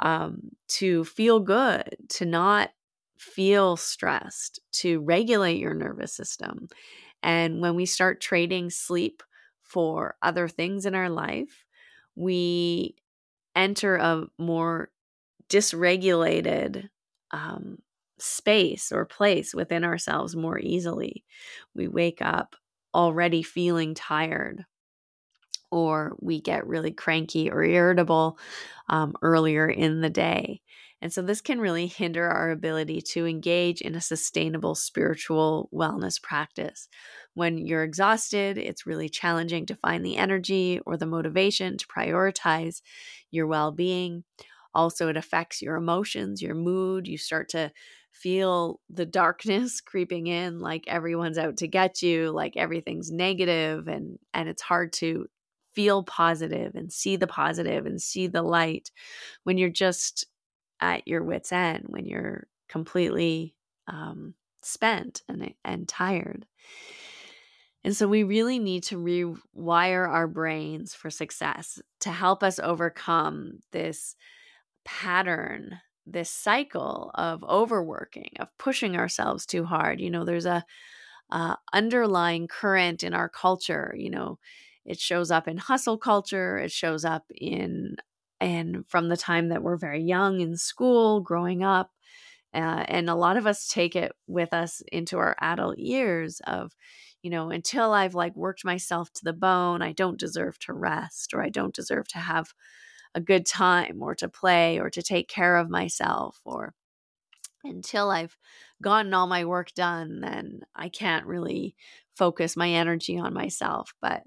um, 0.00 0.50
to 0.68 1.04
feel 1.04 1.40
good, 1.40 1.96
to 2.10 2.24
not 2.24 2.70
feel 3.18 3.76
stressed, 3.76 4.60
to 4.70 5.00
regulate 5.00 5.58
your 5.58 5.74
nervous 5.74 6.12
system. 6.12 6.68
And 7.22 7.60
when 7.60 7.74
we 7.74 7.86
start 7.86 8.20
trading 8.20 8.70
sleep 8.70 9.22
for 9.62 10.16
other 10.22 10.46
things 10.46 10.86
in 10.86 10.94
our 10.94 11.10
life, 11.10 11.64
we 12.14 12.94
enter 13.56 13.96
a 13.96 14.26
more 14.38 14.90
dysregulated 15.48 16.88
um, 17.32 17.78
space 18.18 18.92
or 18.92 19.04
place 19.04 19.54
within 19.54 19.84
ourselves 19.84 20.36
more 20.36 20.58
easily. 20.58 21.24
We 21.74 21.88
wake 21.88 22.22
up 22.22 22.54
already 22.94 23.42
feeling 23.42 23.94
tired 23.94 24.64
or 25.70 26.16
we 26.20 26.40
get 26.40 26.66
really 26.66 26.92
cranky 26.92 27.50
or 27.50 27.62
irritable 27.62 28.38
um, 28.88 29.14
earlier 29.22 29.68
in 29.68 30.00
the 30.00 30.10
day. 30.10 30.60
And 31.00 31.12
so 31.12 31.22
this 31.22 31.40
can 31.40 31.60
really 31.60 31.86
hinder 31.86 32.28
our 32.28 32.50
ability 32.50 33.02
to 33.12 33.26
engage 33.26 33.80
in 33.80 33.94
a 33.94 34.00
sustainable 34.00 34.74
spiritual 34.74 35.68
wellness 35.72 36.20
practice. 36.20 36.88
When 37.34 37.58
you're 37.58 37.84
exhausted, 37.84 38.58
it's 38.58 38.86
really 38.86 39.08
challenging 39.08 39.66
to 39.66 39.76
find 39.76 40.04
the 40.04 40.16
energy 40.16 40.80
or 40.86 40.96
the 40.96 41.06
motivation 41.06 41.78
to 41.78 41.86
prioritize 41.86 42.82
your 43.30 43.46
well 43.46 43.70
being. 43.70 44.24
Also, 44.74 45.08
it 45.08 45.16
affects 45.16 45.62
your 45.62 45.76
emotions, 45.76 46.42
your 46.42 46.54
mood. 46.54 47.06
You 47.06 47.16
start 47.16 47.48
to 47.50 47.70
feel 48.12 48.80
the 48.90 49.06
darkness 49.06 49.80
creeping 49.86 50.26
in 50.26 50.58
like 50.58 50.84
everyone's 50.88 51.38
out 51.38 51.58
to 51.58 51.68
get 51.68 52.02
you 52.02 52.30
like 52.30 52.56
everything's 52.56 53.12
negative 53.12 53.86
and 53.86 54.18
and 54.34 54.48
it's 54.48 54.62
hard 54.62 54.92
to 54.92 55.26
feel 55.78 56.02
positive 56.02 56.74
and 56.74 56.92
see 56.92 57.14
the 57.14 57.28
positive 57.28 57.86
and 57.86 58.02
see 58.02 58.26
the 58.26 58.42
light 58.42 58.90
when 59.44 59.58
you're 59.58 59.70
just 59.70 60.26
at 60.80 61.06
your 61.06 61.22
wits 61.22 61.52
end 61.52 61.84
when 61.88 62.04
you're 62.04 62.48
completely 62.68 63.54
um, 63.86 64.34
spent 64.62 65.22
and 65.28 65.54
and 65.64 65.88
tired. 65.88 66.46
And 67.84 67.96
so 67.96 68.08
we 68.08 68.22
really 68.24 68.58
need 68.58 68.82
to 68.84 68.98
rewire 68.98 70.08
our 70.08 70.26
brains 70.26 70.94
for 70.94 71.10
success 71.10 71.80
to 72.00 72.10
help 72.10 72.42
us 72.42 72.58
overcome 72.58 73.60
this 73.72 74.16
pattern 74.84 75.80
this 76.06 76.30
cycle 76.30 77.10
of 77.14 77.44
overworking 77.44 78.32
of 78.40 78.56
pushing 78.58 78.96
ourselves 78.96 79.46
too 79.46 79.64
hard. 79.64 80.00
You 80.00 80.10
know 80.10 80.24
there's 80.24 80.46
a 80.46 80.64
uh, 81.30 81.56
underlying 81.72 82.48
current 82.48 83.04
in 83.04 83.14
our 83.14 83.28
culture 83.28 83.94
you 83.98 84.10
know 84.10 84.38
it 84.88 84.98
shows 84.98 85.30
up 85.30 85.46
in 85.46 85.58
hustle 85.58 85.98
culture, 85.98 86.58
it 86.58 86.72
shows 86.72 87.04
up 87.04 87.24
in 87.36 87.96
and 88.40 88.86
from 88.88 89.08
the 89.08 89.16
time 89.16 89.48
that 89.50 89.62
we're 89.62 89.76
very 89.76 90.02
young 90.02 90.40
in 90.40 90.56
school, 90.56 91.20
growing 91.20 91.62
up. 91.62 91.92
Uh, 92.54 92.84
and 92.88 93.10
a 93.10 93.14
lot 93.14 93.36
of 93.36 93.46
us 93.46 93.68
take 93.68 93.94
it 93.94 94.12
with 94.26 94.54
us 94.54 94.82
into 94.92 95.18
our 95.18 95.36
adult 95.40 95.78
years 95.78 96.40
of, 96.46 96.72
you 97.22 97.30
know, 97.30 97.50
until 97.50 97.92
I've 97.92 98.14
like 98.14 98.34
worked 98.36 98.64
myself 98.64 99.12
to 99.14 99.24
the 99.24 99.34
bone, 99.34 99.82
I 99.82 99.92
don't 99.92 100.18
deserve 100.18 100.58
to 100.60 100.72
rest 100.72 101.34
or 101.34 101.42
I 101.42 101.50
don't 101.50 101.74
deserve 101.74 102.08
to 102.08 102.18
have 102.18 102.54
a 103.14 103.20
good 103.20 103.46
time 103.46 103.98
or 104.02 104.14
to 104.16 104.28
play 104.28 104.78
or 104.78 104.90
to 104.90 105.02
take 105.02 105.28
care 105.28 105.56
of 105.56 105.68
myself 105.70 106.40
or 106.44 106.74
until 107.64 108.10
I've 108.10 108.36
gotten 108.82 109.14
all 109.14 109.26
my 109.26 109.44
work 109.44 109.72
done, 109.74 110.20
then 110.20 110.60
I 110.74 110.88
can't 110.88 111.26
really 111.26 111.74
focus 112.16 112.56
my 112.56 112.70
energy 112.70 113.18
on 113.18 113.34
myself. 113.34 113.92
But 114.00 114.22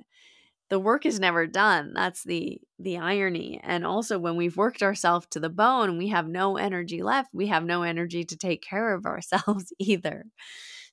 the 0.72 0.80
work 0.80 1.06
is 1.06 1.20
never 1.20 1.46
done 1.46 1.92
that's 1.94 2.24
the 2.24 2.60
the 2.80 2.98
irony 2.98 3.60
and 3.62 3.86
also 3.86 4.18
when 4.18 4.36
we've 4.36 4.58
worked 4.58 4.82
ourselves 4.82 5.28
to 5.30 5.40
the 5.40 5.50
bone 5.50 5.98
we 5.98 6.08
have 6.08 6.28
no 6.28 6.58
energy 6.58 7.04
left 7.04 7.30
we 7.34 7.48
have 7.48 7.63
no 7.63 7.84
energy 7.84 8.24
to 8.24 8.38
take 8.38 8.63
care 8.63 8.96
of 8.96 9.06
ourselves 9.06 9.72
either. 9.80 10.25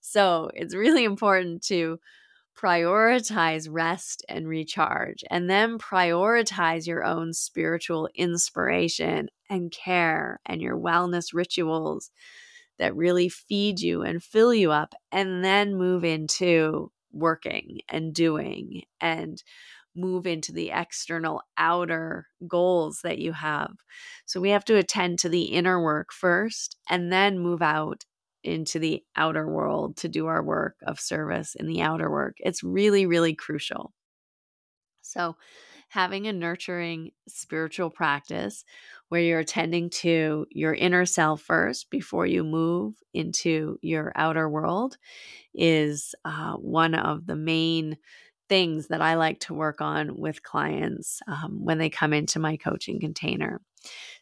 So 0.00 0.50
it's 0.54 0.74
really 0.74 1.04
important 1.04 1.62
to 1.64 1.98
prioritize 2.56 3.68
rest 3.70 4.24
and 4.28 4.48
recharge 4.48 5.22
and 5.30 5.48
then 5.48 5.78
prioritize 5.78 6.86
your 6.86 7.04
own 7.04 7.32
spiritual 7.32 8.08
inspiration 8.16 9.28
and 9.48 9.70
care 9.70 10.40
and 10.44 10.60
your 10.60 10.76
wellness 10.76 11.32
rituals 11.32 12.10
that 12.78 12.96
really 12.96 13.28
feed 13.28 13.80
you 13.80 14.02
and 14.02 14.22
fill 14.22 14.52
you 14.52 14.72
up 14.72 14.94
and 15.12 15.44
then 15.44 15.76
move 15.76 16.04
into 16.04 16.90
working 17.18 17.80
and 17.88 18.14
doing 18.14 18.82
and 19.00 19.42
move 19.94 20.26
into 20.26 20.52
the 20.52 20.70
external 20.70 21.42
outer 21.56 22.28
goals 22.46 23.00
that 23.02 23.18
you 23.18 23.32
have. 23.32 23.72
So 24.26 24.40
we 24.40 24.50
have 24.50 24.64
to 24.66 24.76
attend 24.76 25.18
to 25.20 25.28
the 25.28 25.44
inner 25.44 25.82
work 25.82 26.12
first 26.12 26.76
and 26.88 27.12
then 27.12 27.38
move 27.38 27.62
out 27.62 28.04
into 28.44 28.78
the 28.78 29.02
outer 29.16 29.48
world 29.48 29.96
to 29.96 30.08
do 30.08 30.26
our 30.26 30.42
work 30.42 30.76
of 30.86 31.00
service 31.00 31.54
in 31.54 31.66
the 31.66 31.82
outer 31.82 32.10
work. 32.10 32.36
It's 32.38 32.62
really, 32.62 33.06
really 33.06 33.34
crucial. 33.34 33.92
So, 35.02 35.36
having 35.90 36.26
a 36.26 36.32
nurturing 36.32 37.12
spiritual 37.26 37.90
practice 37.90 38.64
where 39.08 39.20
you're 39.20 39.38
attending 39.38 39.90
to 39.90 40.46
your 40.50 40.74
inner 40.74 41.06
self 41.06 41.40
first 41.42 41.90
before 41.90 42.26
you 42.26 42.44
move 42.44 42.94
into 43.14 43.78
your 43.82 44.12
outer 44.14 44.48
world 44.48 44.96
is 45.54 46.14
uh, 46.24 46.54
one 46.54 46.94
of 46.94 47.26
the 47.26 47.36
main 47.36 47.96
things 48.48 48.88
that 48.88 49.02
I 49.02 49.14
like 49.14 49.40
to 49.40 49.54
work 49.54 49.80
on 49.80 50.18
with 50.18 50.42
clients 50.42 51.20
um, 51.26 51.58
when 51.62 51.78
they 51.78 51.90
come 51.90 52.12
into 52.12 52.38
my 52.38 52.56
coaching 52.56 53.00
container. 53.00 53.60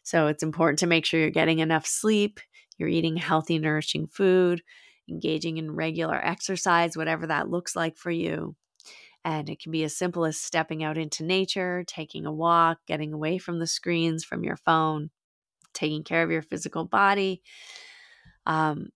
So 0.03 0.27
it's 0.27 0.43
important 0.43 0.79
to 0.79 0.87
make 0.87 1.05
sure 1.05 1.19
you're 1.19 1.29
getting 1.29 1.59
enough 1.59 1.85
sleep, 1.85 2.39
you're 2.77 2.89
eating 2.89 3.17
healthy, 3.17 3.57
nourishing 3.59 4.07
food, 4.07 4.61
engaging 5.09 5.57
in 5.57 5.71
regular 5.71 6.15
exercise, 6.15 6.97
whatever 6.97 7.27
that 7.27 7.49
looks 7.49 7.75
like 7.75 7.97
for 7.97 8.11
you. 8.11 8.55
And 9.27 9.49
it 9.49 9.59
can 9.59 9.73
be 9.73 9.83
as 9.83 9.93
simple 9.93 10.23
as 10.23 10.39
stepping 10.39 10.85
out 10.85 10.97
into 10.97 11.25
nature, 11.25 11.83
taking 11.85 12.25
a 12.25 12.31
walk, 12.31 12.77
getting 12.87 13.11
away 13.11 13.37
from 13.39 13.59
the 13.59 13.67
screens, 13.67 14.23
from 14.23 14.45
your 14.45 14.55
phone, 14.55 15.09
taking 15.73 16.05
care 16.05 16.23
of 16.23 16.31
your 16.31 16.41
physical 16.41 16.85
body. 16.85 17.41
Um, 18.45 18.87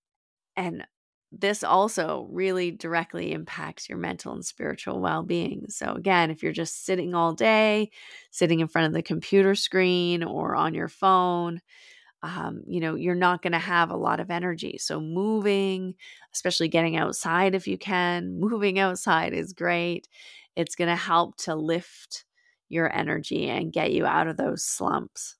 and 0.55 0.88
this 1.33 1.65
also 1.65 2.29
really 2.31 2.71
directly 2.71 3.33
impacts 3.33 3.89
your 3.89 3.97
mental 3.97 4.31
and 4.31 4.45
spiritual 4.45 5.01
well 5.01 5.21
being. 5.21 5.65
So, 5.67 5.95
again, 5.95 6.31
if 6.31 6.41
you're 6.41 6.53
just 6.53 6.85
sitting 6.85 7.13
all 7.13 7.33
day, 7.33 7.91
sitting 8.31 8.61
in 8.61 8.69
front 8.69 8.88
of 8.88 8.93
the 8.93 9.03
computer 9.03 9.53
screen 9.53 10.23
or 10.23 10.55
on 10.55 10.73
your 10.73 10.88
phone, 10.88 11.59
um, 12.24 12.63
you 12.68 12.80
know, 12.80 12.96
you're 12.96 13.16
not 13.16 13.42
going 13.42 13.54
to 13.54 13.60
have 13.60 13.90
a 13.90 13.98
lot 13.98 14.20
of 14.20 14.30
energy. 14.32 14.78
So, 14.78 15.00
moving, 15.01 15.96
especially 16.34 16.68
getting 16.68 16.96
outside 16.98 17.56
if 17.56 17.68
you 17.68 17.78
can, 17.78 18.40
moving 18.40 18.80
outside 18.80 19.34
is 19.34 19.54
great. 19.54 20.08
It's 20.56 20.75
going 20.75 20.90
to 20.90 20.96
help 20.96 21.38
to 21.38 21.56
lift 21.56 22.25
your 22.70 22.94
energy 22.96 23.50
and 23.50 23.74
get 23.74 23.92
you 23.92 24.06
out 24.06 24.28
of 24.28 24.38
those 24.38 24.63
slumps. 24.63 25.36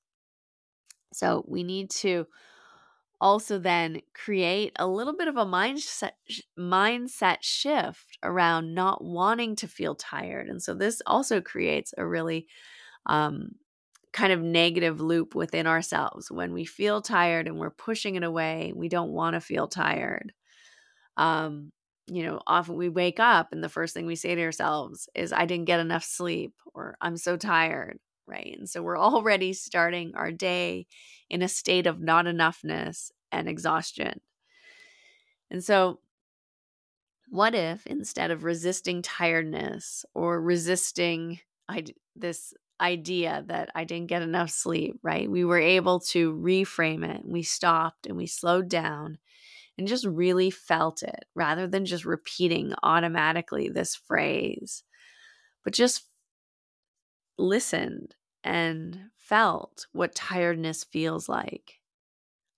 So, 1.12 1.44
we 1.46 1.62
need 1.62 1.90
to 1.90 2.26
also 3.20 3.58
then 3.58 4.02
create 4.14 4.72
a 4.78 4.86
little 4.86 5.16
bit 5.16 5.28
of 5.28 5.36
a 5.36 5.46
mindset 5.46 6.12
mindset 6.58 7.38
shift 7.42 8.18
around 8.22 8.74
not 8.74 9.04
wanting 9.04 9.56
to 9.56 9.68
feel 9.68 9.94
tired 9.94 10.48
and 10.48 10.62
so 10.62 10.74
this 10.74 11.00
also 11.06 11.40
creates 11.40 11.94
a 11.98 12.06
really 12.06 12.48
um, 13.06 13.52
kind 14.12 14.32
of 14.32 14.40
negative 14.40 15.00
loop 15.00 15.34
within 15.34 15.66
ourselves 15.66 16.30
when 16.30 16.52
we 16.52 16.64
feel 16.64 17.00
tired 17.00 17.46
and 17.46 17.58
we're 17.58 17.70
pushing 17.70 18.14
it 18.14 18.22
away 18.22 18.72
we 18.74 18.88
don't 18.88 19.12
want 19.12 19.34
to 19.34 19.40
feel 19.40 19.68
tired 19.68 20.32
um, 21.16 21.72
you 22.06 22.24
know 22.24 22.40
often 22.46 22.76
we 22.76 22.88
wake 22.88 23.20
up 23.20 23.52
and 23.52 23.62
the 23.62 23.68
first 23.68 23.94
thing 23.94 24.06
we 24.06 24.16
say 24.16 24.34
to 24.34 24.42
ourselves 24.42 25.08
is 25.14 25.32
i 25.32 25.46
didn't 25.46 25.66
get 25.66 25.80
enough 25.80 26.04
sleep 26.04 26.52
or 26.74 26.96
i'm 27.00 27.16
so 27.16 27.36
tired 27.36 27.98
right? 28.26 28.56
And 28.58 28.68
so 28.68 28.82
we're 28.82 28.98
already 28.98 29.52
starting 29.52 30.14
our 30.14 30.32
day 30.32 30.86
in 31.30 31.42
a 31.42 31.48
state 31.48 31.86
of 31.86 32.00
not 32.00 32.26
enoughness 32.26 33.10
and 33.30 33.48
exhaustion. 33.48 34.20
And 35.50 35.62
so, 35.62 36.00
what 37.28 37.54
if 37.54 37.86
instead 37.86 38.30
of 38.30 38.44
resisting 38.44 39.00
tiredness 39.00 40.04
or 40.14 40.40
resisting 40.40 41.40
I, 41.68 41.84
this 42.14 42.52
idea 42.82 43.44
that 43.48 43.70
I 43.74 43.84
didn't 43.84 44.08
get 44.08 44.22
enough 44.22 44.50
sleep, 44.50 44.98
right? 45.02 45.30
We 45.30 45.44
were 45.44 45.60
able 45.60 46.00
to 46.10 46.34
reframe 46.34 47.08
it. 47.08 47.22
We 47.24 47.42
stopped 47.44 48.06
and 48.06 48.16
we 48.16 48.26
slowed 48.26 48.68
down 48.68 49.18
and 49.78 49.88
just 49.88 50.06
really 50.06 50.50
felt 50.50 51.02
it 51.02 51.24
rather 51.34 51.66
than 51.66 51.86
just 51.86 52.04
repeating 52.04 52.74
automatically 52.82 53.68
this 53.70 53.96
phrase, 53.96 54.84
but 55.64 55.74
just 55.74 56.04
listened 57.38 58.14
and 58.44 59.10
felt 59.16 59.86
what 59.92 60.14
tiredness 60.14 60.84
feels 60.84 61.28
like. 61.28 61.80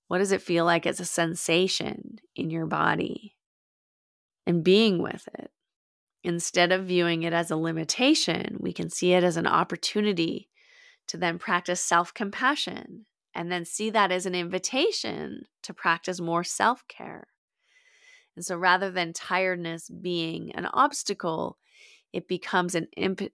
What 0.08 0.18
does 0.18 0.32
it 0.32 0.42
feel 0.42 0.64
like 0.64 0.86
as 0.86 1.00
a 1.00 1.04
sensation 1.04 2.18
in 2.36 2.50
your 2.50 2.66
body? 2.66 3.36
And 4.46 4.62
being 4.64 5.02
with 5.02 5.28
it. 5.38 5.50
Instead 6.24 6.72
of 6.72 6.86
viewing 6.86 7.22
it 7.22 7.34
as 7.34 7.50
a 7.50 7.56
limitation, 7.56 8.56
we 8.58 8.72
can 8.72 8.88
see 8.88 9.12
it 9.12 9.22
as 9.22 9.36
an 9.36 9.46
opportunity 9.46 10.48
to 11.06 11.18
then 11.18 11.38
practice 11.38 11.82
self 11.82 12.14
compassion 12.14 13.04
and 13.34 13.52
then 13.52 13.66
see 13.66 13.90
that 13.90 14.10
as 14.10 14.24
an 14.24 14.34
invitation 14.34 15.42
to 15.62 15.74
practice 15.74 16.20
more 16.20 16.42
self 16.42 16.82
care. 16.88 17.26
And 18.36 18.44
so 18.44 18.56
rather 18.56 18.90
than 18.90 19.12
tiredness 19.12 19.90
being 19.90 20.52
an 20.54 20.64
obstacle, 20.66 21.58
it 22.12 22.26
becomes 22.26 22.74
an 22.74 22.88
imp- 22.96 23.32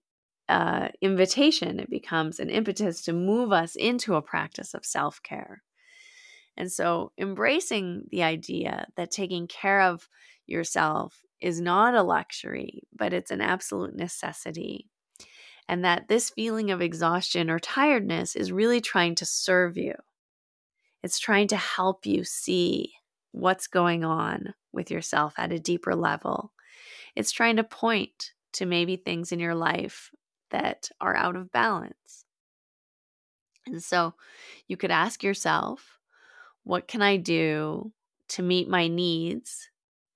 uh, 0.49 0.89
invitation, 1.01 1.79
it 1.79 1.91
becomes 1.91 2.41
an 2.41 2.51
impetus 2.51 3.03
to 3.03 3.13
move 3.13 3.53
us 3.53 3.77
into 3.77 4.17
a 4.17 4.23
practice 4.23 4.75
of 4.75 4.85
self 4.85 5.23
care. 5.23 5.63
And 6.57 6.73
so, 6.73 7.13
embracing 7.17 8.07
the 8.11 8.25
idea 8.25 8.89
that 8.97 9.13
taking 9.13 9.47
care 9.47 9.81
of 9.81 10.09
yourself 10.47 11.23
is 11.41 11.61
not 11.61 11.95
a 11.95 12.03
luxury, 12.03 12.83
but 12.95 13.13
it's 13.13 13.31
an 13.31 13.41
absolute 13.41 13.95
necessity. 13.95 14.89
And 15.69 15.85
that 15.85 16.09
this 16.09 16.31
feeling 16.31 16.71
of 16.71 16.83
exhaustion 16.83 17.49
or 17.49 17.59
tiredness 17.59 18.35
is 18.35 18.53
really 18.53 18.81
trying 18.81 19.15
to 19.17 19.27
serve 19.27 19.77
you. 19.77 19.95
It's 21.03 21.19
trying 21.19 21.49
to 21.49 21.57
help 21.57 22.07
you 22.07 22.25
see 22.25 22.93
what's 23.33 23.69
going 23.69 24.05
on 24.05 24.55
with 24.73 24.91
yourself 24.91 25.35
at 25.39 25.53
a 25.53 25.59
deeper 25.59 25.95
level. 25.95 26.53
It's 27.15 27.33
trying 27.33 27.57
to 27.57 27.65
point 27.65 28.33
to 28.55 28.67
maybe 28.67 28.97
things 28.97 29.33
in 29.33 29.39
your 29.39 29.55
life 29.55 30.11
that 30.51 30.89
are 31.01 31.17
out 31.17 31.37
of 31.37 31.53
balance. 31.53 32.25
And 33.67 33.83
so 33.83 34.15
you 34.67 34.77
could 34.77 34.91
ask 34.91 35.23
yourself, 35.23 35.99
what 36.65 36.89
can 36.89 37.03
I 37.03 37.17
do 37.17 37.93
to 38.31 38.43
meet 38.43 38.69
my 38.69 38.89
needs 38.89 39.70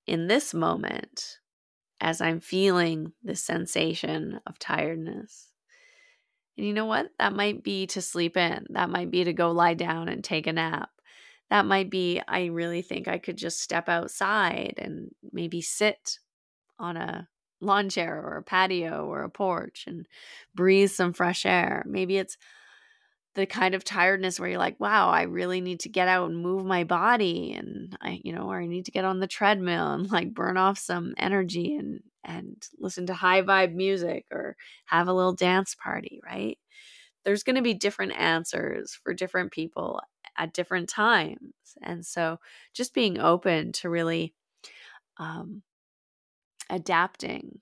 in 0.06 0.26
this 0.26 0.54
moment 0.54 1.38
as 2.00 2.20
I'm 2.20 2.40
feeling 2.40 3.12
this 3.22 3.42
sensation 3.42 4.40
of 4.46 4.58
tiredness? 4.58 5.48
And 6.56 6.66
you 6.66 6.72
know 6.72 6.86
what? 6.86 7.10
That 7.18 7.32
might 7.32 7.62
be 7.62 7.86
to 7.88 8.00
sleep 8.00 8.36
in. 8.36 8.66
That 8.70 8.90
might 8.90 9.10
be 9.10 9.24
to 9.24 9.32
go 9.32 9.50
lie 9.50 9.74
down 9.74 10.08
and 10.08 10.22
take 10.22 10.46
a 10.46 10.52
nap. 10.52 10.90
That 11.50 11.66
might 11.66 11.90
be, 11.90 12.20
I 12.26 12.46
really 12.46 12.82
think 12.82 13.08
I 13.08 13.18
could 13.18 13.36
just 13.36 13.60
step 13.60 13.88
outside 13.88 14.74
and 14.78 15.10
maybe 15.32 15.60
sit 15.60 16.18
on 16.78 16.96
a 16.96 17.28
lawn 17.60 17.88
chair 17.88 18.20
or 18.20 18.38
a 18.38 18.42
patio 18.42 19.06
or 19.06 19.22
a 19.22 19.30
porch 19.30 19.84
and 19.86 20.06
breathe 20.54 20.90
some 20.90 21.12
fresh 21.12 21.44
air. 21.44 21.84
Maybe 21.86 22.16
it's 22.16 22.36
the 23.34 23.46
kind 23.46 23.74
of 23.74 23.84
tiredness 23.84 24.38
where 24.38 24.48
you're 24.48 24.58
like, 24.58 24.78
wow, 24.78 25.10
I 25.10 25.22
really 25.22 25.60
need 25.60 25.80
to 25.80 25.88
get 25.88 26.08
out 26.08 26.30
and 26.30 26.38
move 26.40 26.64
my 26.64 26.84
body 26.84 27.52
and 27.52 27.96
I, 28.00 28.20
you 28.22 28.32
know, 28.32 28.48
or 28.50 28.60
I 28.60 28.66
need 28.66 28.84
to 28.86 28.92
get 28.92 29.04
on 29.04 29.20
the 29.20 29.26
treadmill 29.26 29.92
and 29.92 30.10
like 30.10 30.34
burn 30.34 30.56
off 30.56 30.78
some 30.78 31.14
energy 31.18 31.76
and 31.76 32.00
and 32.24 32.56
listen 32.78 33.06
to 33.06 33.14
high 33.14 33.42
vibe 33.42 33.74
music 33.74 34.26
or 34.30 34.56
have 34.86 35.08
a 35.08 35.12
little 35.12 35.34
dance 35.34 35.74
party, 35.74 36.20
right? 36.24 36.58
There's 37.24 37.42
going 37.42 37.56
to 37.56 37.62
be 37.62 37.74
different 37.74 38.12
answers 38.18 38.98
for 39.02 39.14
different 39.14 39.52
people 39.52 40.00
at 40.38 40.52
different 40.54 40.88
times. 40.88 41.52
And 41.82 42.04
so 42.04 42.38
just 42.74 42.94
being 42.94 43.18
open 43.18 43.72
to 43.72 43.90
really 43.90 44.34
um, 45.18 45.62
adapting 46.70 47.60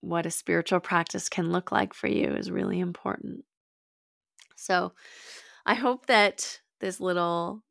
what 0.00 0.26
a 0.26 0.30
spiritual 0.30 0.80
practice 0.80 1.28
can 1.28 1.52
look 1.52 1.72
like 1.72 1.94
for 1.94 2.08
you 2.08 2.34
is 2.34 2.50
really 2.50 2.80
important. 2.80 3.44
So 4.58 4.92
I 5.64 5.74
hope 5.74 6.06
that 6.06 6.60
this 6.80 7.00
little 7.00 7.62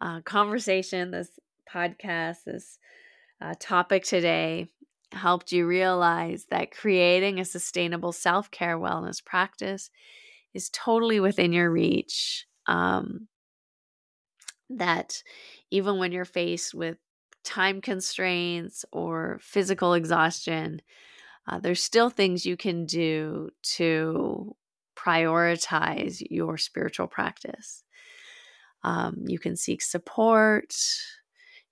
uh, 0.00 0.20
conversation, 0.20 1.10
this 1.10 1.30
podcast, 1.72 2.44
this 2.44 2.78
uh, 3.40 3.54
topic 3.58 4.04
today 4.04 4.68
helped 5.12 5.52
you 5.52 5.66
realize 5.66 6.46
that 6.50 6.70
creating 6.70 7.38
a 7.40 7.44
sustainable 7.44 8.12
self 8.12 8.50
care 8.50 8.78
wellness 8.78 9.24
practice 9.24 9.90
is 10.52 10.70
totally 10.70 11.20
within 11.20 11.52
your 11.52 11.70
reach. 11.70 12.46
Um, 12.66 13.28
that 14.70 15.22
even 15.70 15.98
when 15.98 16.12
you're 16.12 16.24
faced 16.24 16.74
with 16.74 16.96
time 17.44 17.80
constraints 17.80 18.84
or 18.92 19.38
physical 19.42 19.94
exhaustion, 19.94 20.80
uh, 21.46 21.58
there's 21.58 21.82
still 21.82 22.10
things 22.10 22.46
you 22.46 22.56
can 22.56 22.86
do 22.86 23.50
to 23.62 24.56
prioritize 24.96 26.22
your 26.30 26.56
spiritual 26.58 27.06
practice. 27.06 27.82
Um, 28.82 29.24
you 29.26 29.38
can 29.38 29.56
seek 29.56 29.82
support, 29.82 30.74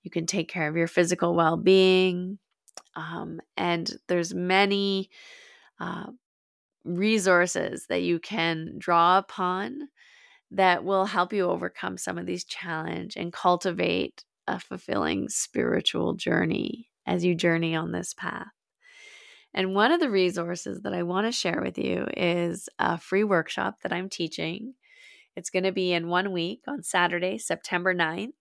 you 0.03 0.11
can 0.11 0.27
take 0.27 0.49
care 0.49 0.69
of 0.69 0.77
your 0.77 0.89
physical 0.89 1.35
well 1.35 1.57
being, 1.57 2.39
um, 2.97 3.41
and 3.57 3.91
there's 4.09 4.35
many 4.35 5.11
uh, 5.79 6.07
resources 6.85 7.87
that 7.89 8.03
you 8.03 8.19
can 8.19 8.75
draw 8.79 9.19
upon 9.19 9.89
that 10.51 10.85
will 10.85 11.07
help 11.07 11.33
you 11.33 11.47
overcome 11.47 11.97
some 11.97 12.19
of 12.19 12.27
these 12.27 12.45
challenge 12.45 13.17
and 13.17 13.33
cultivate 13.33 14.25
a 14.47 14.59
fulfilling 14.59 15.29
spiritual 15.29 16.15
journey 16.15 16.91
as 17.07 17.25
you 17.25 17.35
journey 17.35 17.75
on 17.75 17.93
this 17.93 18.13
path. 18.15 18.49
And 19.55 19.75
one 19.75 19.93
of 19.93 20.01
the 20.01 20.11
resources 20.11 20.83
that 20.83 20.95
I 20.95 21.03
want 21.03 21.27
to 21.27 21.33
share 21.33 21.61
with 21.63 21.79
you 21.79 22.07
is 22.17 22.69
a 22.79 22.97
free 22.97 23.25
workshop 23.25 23.81
that 23.83 23.93
I'm 23.93 24.09
teaching. 24.09 24.75
It's 25.37 25.51
going 25.51 25.65
to 25.65 25.73
be 25.73 25.93
in 25.93 26.09
one 26.09 26.33
week 26.33 26.63
on 26.67 26.83
Saturday, 26.83 27.39
September 27.39 27.95
9th. 27.95 28.33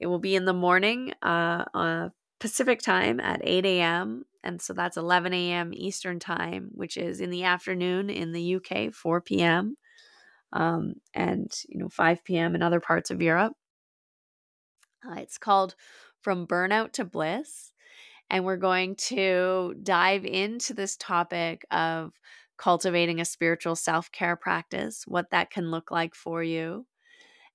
It 0.00 0.06
will 0.06 0.18
be 0.18 0.36
in 0.36 0.44
the 0.44 0.52
morning, 0.52 1.12
uh, 1.22 1.64
uh, 1.74 2.08
Pacific 2.40 2.80
time 2.80 3.20
at 3.20 3.40
8 3.42 3.66
a.m. 3.66 4.24
And 4.44 4.62
so 4.62 4.72
that's 4.72 4.96
11 4.96 5.34
a.m. 5.34 5.70
Eastern 5.74 6.18
time, 6.18 6.70
which 6.72 6.96
is 6.96 7.20
in 7.20 7.30
the 7.30 7.44
afternoon 7.44 8.10
in 8.10 8.32
the 8.32 8.56
UK, 8.56 8.94
4 8.94 9.20
p.m. 9.20 9.76
Um, 10.52 10.94
and 11.14 11.52
you 11.68 11.78
know 11.78 11.88
5 11.88 12.24
p.m. 12.24 12.54
in 12.54 12.62
other 12.62 12.80
parts 12.80 13.10
of 13.10 13.20
Europe. 13.20 13.54
Uh, 15.06 15.16
it's 15.16 15.38
called 15.38 15.74
From 16.22 16.46
Burnout 16.46 16.92
to 16.92 17.04
Bliss. 17.04 17.72
And 18.30 18.44
we're 18.44 18.56
going 18.56 18.96
to 18.96 19.74
dive 19.82 20.24
into 20.24 20.74
this 20.74 20.96
topic 20.96 21.64
of 21.70 22.12
cultivating 22.58 23.20
a 23.20 23.24
spiritual 23.24 23.76
self 23.76 24.12
care 24.12 24.36
practice, 24.36 25.04
what 25.06 25.30
that 25.30 25.50
can 25.50 25.70
look 25.70 25.90
like 25.90 26.14
for 26.14 26.42
you, 26.42 26.86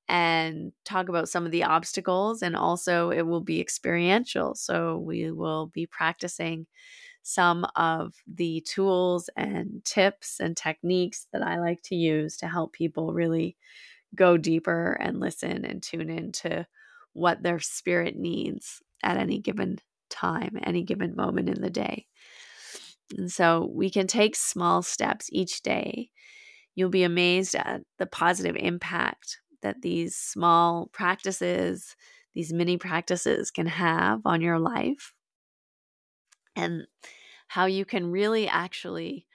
and 0.09 0.71
talk 0.85 1.09
about 1.09 1.29
some 1.29 1.45
of 1.45 1.51
the 1.51 1.63
obstacles. 1.63 2.41
And 2.41 2.55
also, 2.55 3.11
it 3.11 3.23
will 3.23 3.41
be 3.41 3.61
experiential. 3.61 4.55
So, 4.55 4.97
we 4.97 5.31
will 5.31 5.67
be 5.67 5.85
practicing 5.87 6.67
some 7.23 7.65
of 7.75 8.15
the 8.27 8.61
tools 8.67 9.29
and 9.37 9.83
tips 9.85 10.39
and 10.39 10.57
techniques 10.57 11.27
that 11.33 11.41
I 11.43 11.59
like 11.59 11.81
to 11.83 11.95
use 11.95 12.37
to 12.37 12.47
help 12.47 12.73
people 12.73 13.13
really 13.13 13.57
go 14.15 14.37
deeper 14.37 14.93
and 15.01 15.19
listen 15.19 15.65
and 15.65 15.83
tune 15.83 16.09
into 16.09 16.67
what 17.13 17.43
their 17.43 17.59
spirit 17.59 18.15
needs 18.17 18.81
at 19.03 19.17
any 19.17 19.39
given 19.39 19.79
time, 20.13 20.57
any 20.63 20.83
given 20.83 21.15
moment 21.15 21.49
in 21.49 21.61
the 21.61 21.69
day. 21.69 22.07
And 23.17 23.31
so 23.31 23.69
we 23.73 23.89
can 23.89 24.07
take 24.07 24.35
small 24.35 24.81
steps 24.81 25.29
each 25.31 25.61
day. 25.61 26.09
You'll 26.75 26.89
be 26.89 27.03
amazed 27.03 27.55
at 27.55 27.81
the 27.99 28.05
positive 28.05 28.55
impact 28.55 29.39
that 29.61 29.81
these 29.81 30.15
small 30.15 30.89
practices, 30.93 31.95
these 32.33 32.53
mini 32.53 32.77
practices 32.77 33.51
can 33.51 33.67
have 33.67 34.21
on 34.25 34.41
your 34.41 34.59
life. 34.59 35.13
And 36.55 36.87
how 37.47 37.65
you 37.65 37.85
can 37.85 38.11
really 38.11 38.47
actually, 38.47 39.25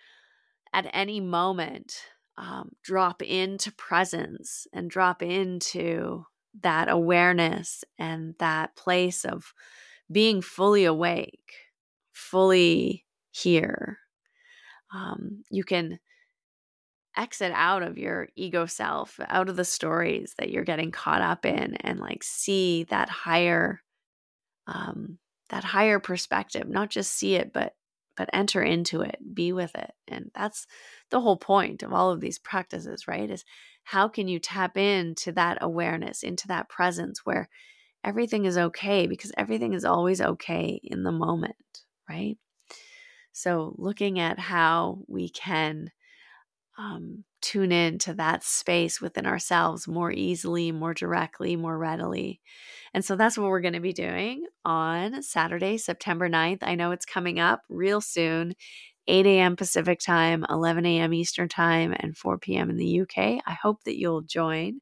at 0.73 0.91
any 0.93 1.21
moment, 1.21 1.95
um, 2.37 2.71
drop 2.83 3.23
into 3.23 3.73
presence 3.73 4.67
and 4.73 4.91
drop 4.91 5.23
into 5.23 6.25
that 6.63 6.89
awareness 6.89 7.85
and 7.99 8.35
that 8.39 8.77
place 8.77 9.25
of 9.25 9.53
being 10.11 10.41
fully 10.43 10.85
awake, 10.85 11.55
fully 12.13 13.05
here. 13.31 13.99
Um, 14.95 15.45
you 15.51 15.65
can 15.65 15.99
exit 17.17 17.53
out 17.55 17.83
of 17.83 17.99
your 17.99 18.29
ego 18.37 18.67
self, 18.67 19.19
out 19.29 19.49
of 19.49 19.57
the 19.57 19.65
stories 19.65 20.35
that 20.39 20.51
you're 20.51 20.65
getting 20.65 20.91
caught 20.91 21.21
up 21.21 21.45
in, 21.45 21.75
and 21.77 22.01
like 22.01 22.23
see 22.23 22.85
that 22.85 23.09
higher, 23.09 23.83
um, 24.67 25.19
that 25.51 25.65
higher 25.65 25.99
perspective. 25.99 26.69
Not 26.69 26.91
just 26.91 27.13
see 27.13 27.35
it, 27.35 27.53
but 27.53 27.75
but 28.17 28.31
enter 28.33 28.63
into 28.63 29.03
it, 29.03 29.17
be 29.33 29.53
with 29.53 29.75
it, 29.77 29.93
and 30.09 30.31
that's 30.35 30.67
the 31.11 31.21
whole 31.21 31.37
point 31.37 31.83
of 31.83 31.93
all 31.93 32.11
of 32.11 32.21
these 32.21 32.39
practices, 32.39 33.07
right? 33.07 33.31
Is 33.31 33.45
how 33.85 34.09
can 34.09 34.29
you 34.29 34.39
tap 34.39 34.77
into 34.77 35.33
that 35.33 35.59
awareness, 35.61 36.23
into 36.23 36.49
that 36.49 36.69
presence 36.69 37.21
where 37.25 37.49
everything 38.09 38.47
is 38.47 38.57
okay 38.57 39.07
because 39.07 39.33
everything 39.37 39.75
is 39.75 39.85
always 39.85 40.21
okay 40.23 40.81
in 40.83 41.03
the 41.03 41.13
moment, 41.13 41.55
right? 42.09 42.39
So, 43.33 43.75
looking 43.77 44.19
at 44.19 44.39
how 44.39 45.01
we 45.07 45.29
can 45.29 45.91
um, 46.79 47.25
tune 47.43 47.71
in 47.71 47.99
to 47.99 48.15
that 48.15 48.43
space 48.45 49.01
within 49.01 49.27
ourselves 49.27 49.87
more 49.87 50.11
easily, 50.11 50.73
more 50.73 50.95
directly, 50.95 51.55
more 51.55 51.77
readily. 51.77 52.41
And 52.95 53.05
so 53.05 53.17
that's 53.17 53.37
what 53.37 53.49
we're 53.49 53.61
going 53.61 53.75
to 53.75 53.81
be 53.81 53.93
doing 53.93 54.45
on 54.65 55.23
Saturday, 55.23 55.77
September 55.77 56.29
9th. 56.31 56.59
I 56.63 56.77
know 56.77 56.93
it's 56.93 57.05
coming 57.05 57.39
up 57.39 57.63
real 57.69 58.01
soon. 58.01 58.55
8 59.11 59.27
a.m. 59.27 59.57
Pacific 59.57 60.01
time, 60.01 60.45
11 60.51 60.85
a.m. 60.85 61.15
Eastern 61.15 61.49
time, 61.49 61.95
and 61.99 62.17
4 62.17 62.39
p.m. 62.39 62.71
in 62.71 62.77
the 62.77 63.01
UK. 63.01 63.43
I 63.47 63.57
hope 63.61 63.83
that 63.85 63.99
you'll 63.99 64.23
join. 64.23 64.81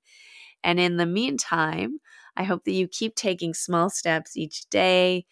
And 0.64 0.80
in 0.80 0.96
the 0.96 1.06
meantime, 1.06 2.00
I 2.36 2.44
hope 2.44 2.64
that 2.64 2.72
you 2.72 2.88
keep 2.88 3.14
taking 3.14 3.54
small 3.54 3.90
steps 3.90 4.36
each 4.36 4.68
day 4.68 5.26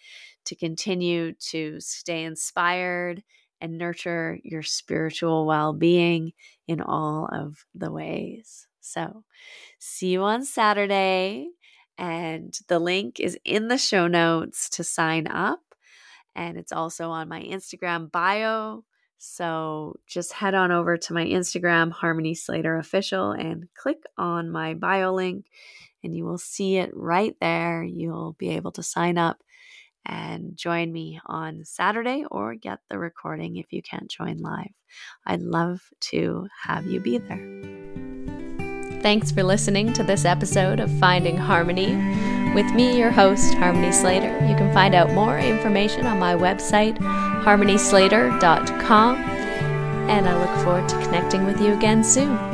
to 0.47 0.57
continue 0.57 1.33
to 1.51 1.81
stay 1.81 2.25
inspired 2.25 3.23
and 3.61 3.79
nurture 3.79 4.39
your 4.43 4.63
spiritual 4.63 5.47
well 5.47 5.73
being 5.73 6.33
in 6.69 6.81
all 6.81 7.29
of 7.33 7.65
the 7.75 7.91
ways. 7.91 8.67
So, 8.81 9.25
see 9.79 10.09
you 10.09 10.23
on 10.23 10.45
Saturday. 10.45 11.49
And 11.97 12.59
the 12.69 12.79
link 12.79 13.21
is 13.21 13.39
in 13.45 13.69
the 13.69 13.79
show 13.79 14.07
notes 14.07 14.69
to 14.71 14.85
sign 14.85 15.27
up. 15.29 15.61
And 16.35 16.59
it's 16.59 16.73
also 16.73 17.11
on 17.11 17.29
my 17.29 17.43
Instagram 17.43 18.11
bio. 18.11 18.85
So 19.19 19.95
just 20.07 20.33
head 20.33 20.55
on 20.55 20.71
over 20.71 20.97
to 20.99 21.15
my 21.15 21.25
Instagram, 21.25 21.93
Harmony 21.93 22.35
Slater 22.35 22.77
Official, 22.77 23.31
and 23.31 23.69
click 23.75 24.03
on 24.19 24.51
my 24.51 24.75
bio 24.75 25.15
link 25.15 25.47
and 26.05 26.15
you 26.15 26.25
will 26.25 26.39
see 26.39 26.77
it 26.77 26.91
right 26.95 27.35
there. 27.41 27.83
You'll 27.83 28.37
be 28.39 28.51
able 28.51 28.71
to 28.73 28.83
sign 28.83 29.19
up 29.19 29.39
and 30.07 30.57
join 30.57 30.93
me 30.93 31.21
on 31.27 31.65
Saturday 31.65 32.25
or 32.31 32.55
get 32.55 32.79
the 32.91 32.99
recording 32.99 33.57
if 33.57 33.73
you 33.73 33.83
can't 33.83 34.11
join 34.11 34.39
live. 34.39 34.71
I'd 35.27 35.41
love 35.41 35.81
to 36.11 36.47
have 36.63 36.87
you 36.87 37.01
be 37.01 37.19
there. 37.19 39.01
Thanks 39.01 39.31
for 39.31 39.43
listening 39.43 39.93
to 39.95 40.03
this 40.03 40.25
episode 40.25 40.81
of 40.81 40.91
Finding 40.99 41.37
Harmony. 41.37 41.95
With 42.55 42.73
me, 42.73 42.97
your 42.97 43.11
host, 43.11 43.53
Harmony 43.55 43.93
Slater. 43.93 44.33
You 44.47 44.55
can 44.55 44.73
find 44.73 44.95
out 44.95 45.11
more 45.11 45.39
information 45.39 46.07
on 46.07 46.19
my 46.19 46.35
website, 46.35 46.97
harmonyslater.com, 46.99 49.17
and 49.17 50.29
I 50.29 50.39
look 50.39 50.65
forward 50.65 50.89
to 50.89 50.97
connecting 51.03 51.45
with 51.45 51.61
you 51.61 51.75
again 51.75 52.05
soon. 52.05 52.54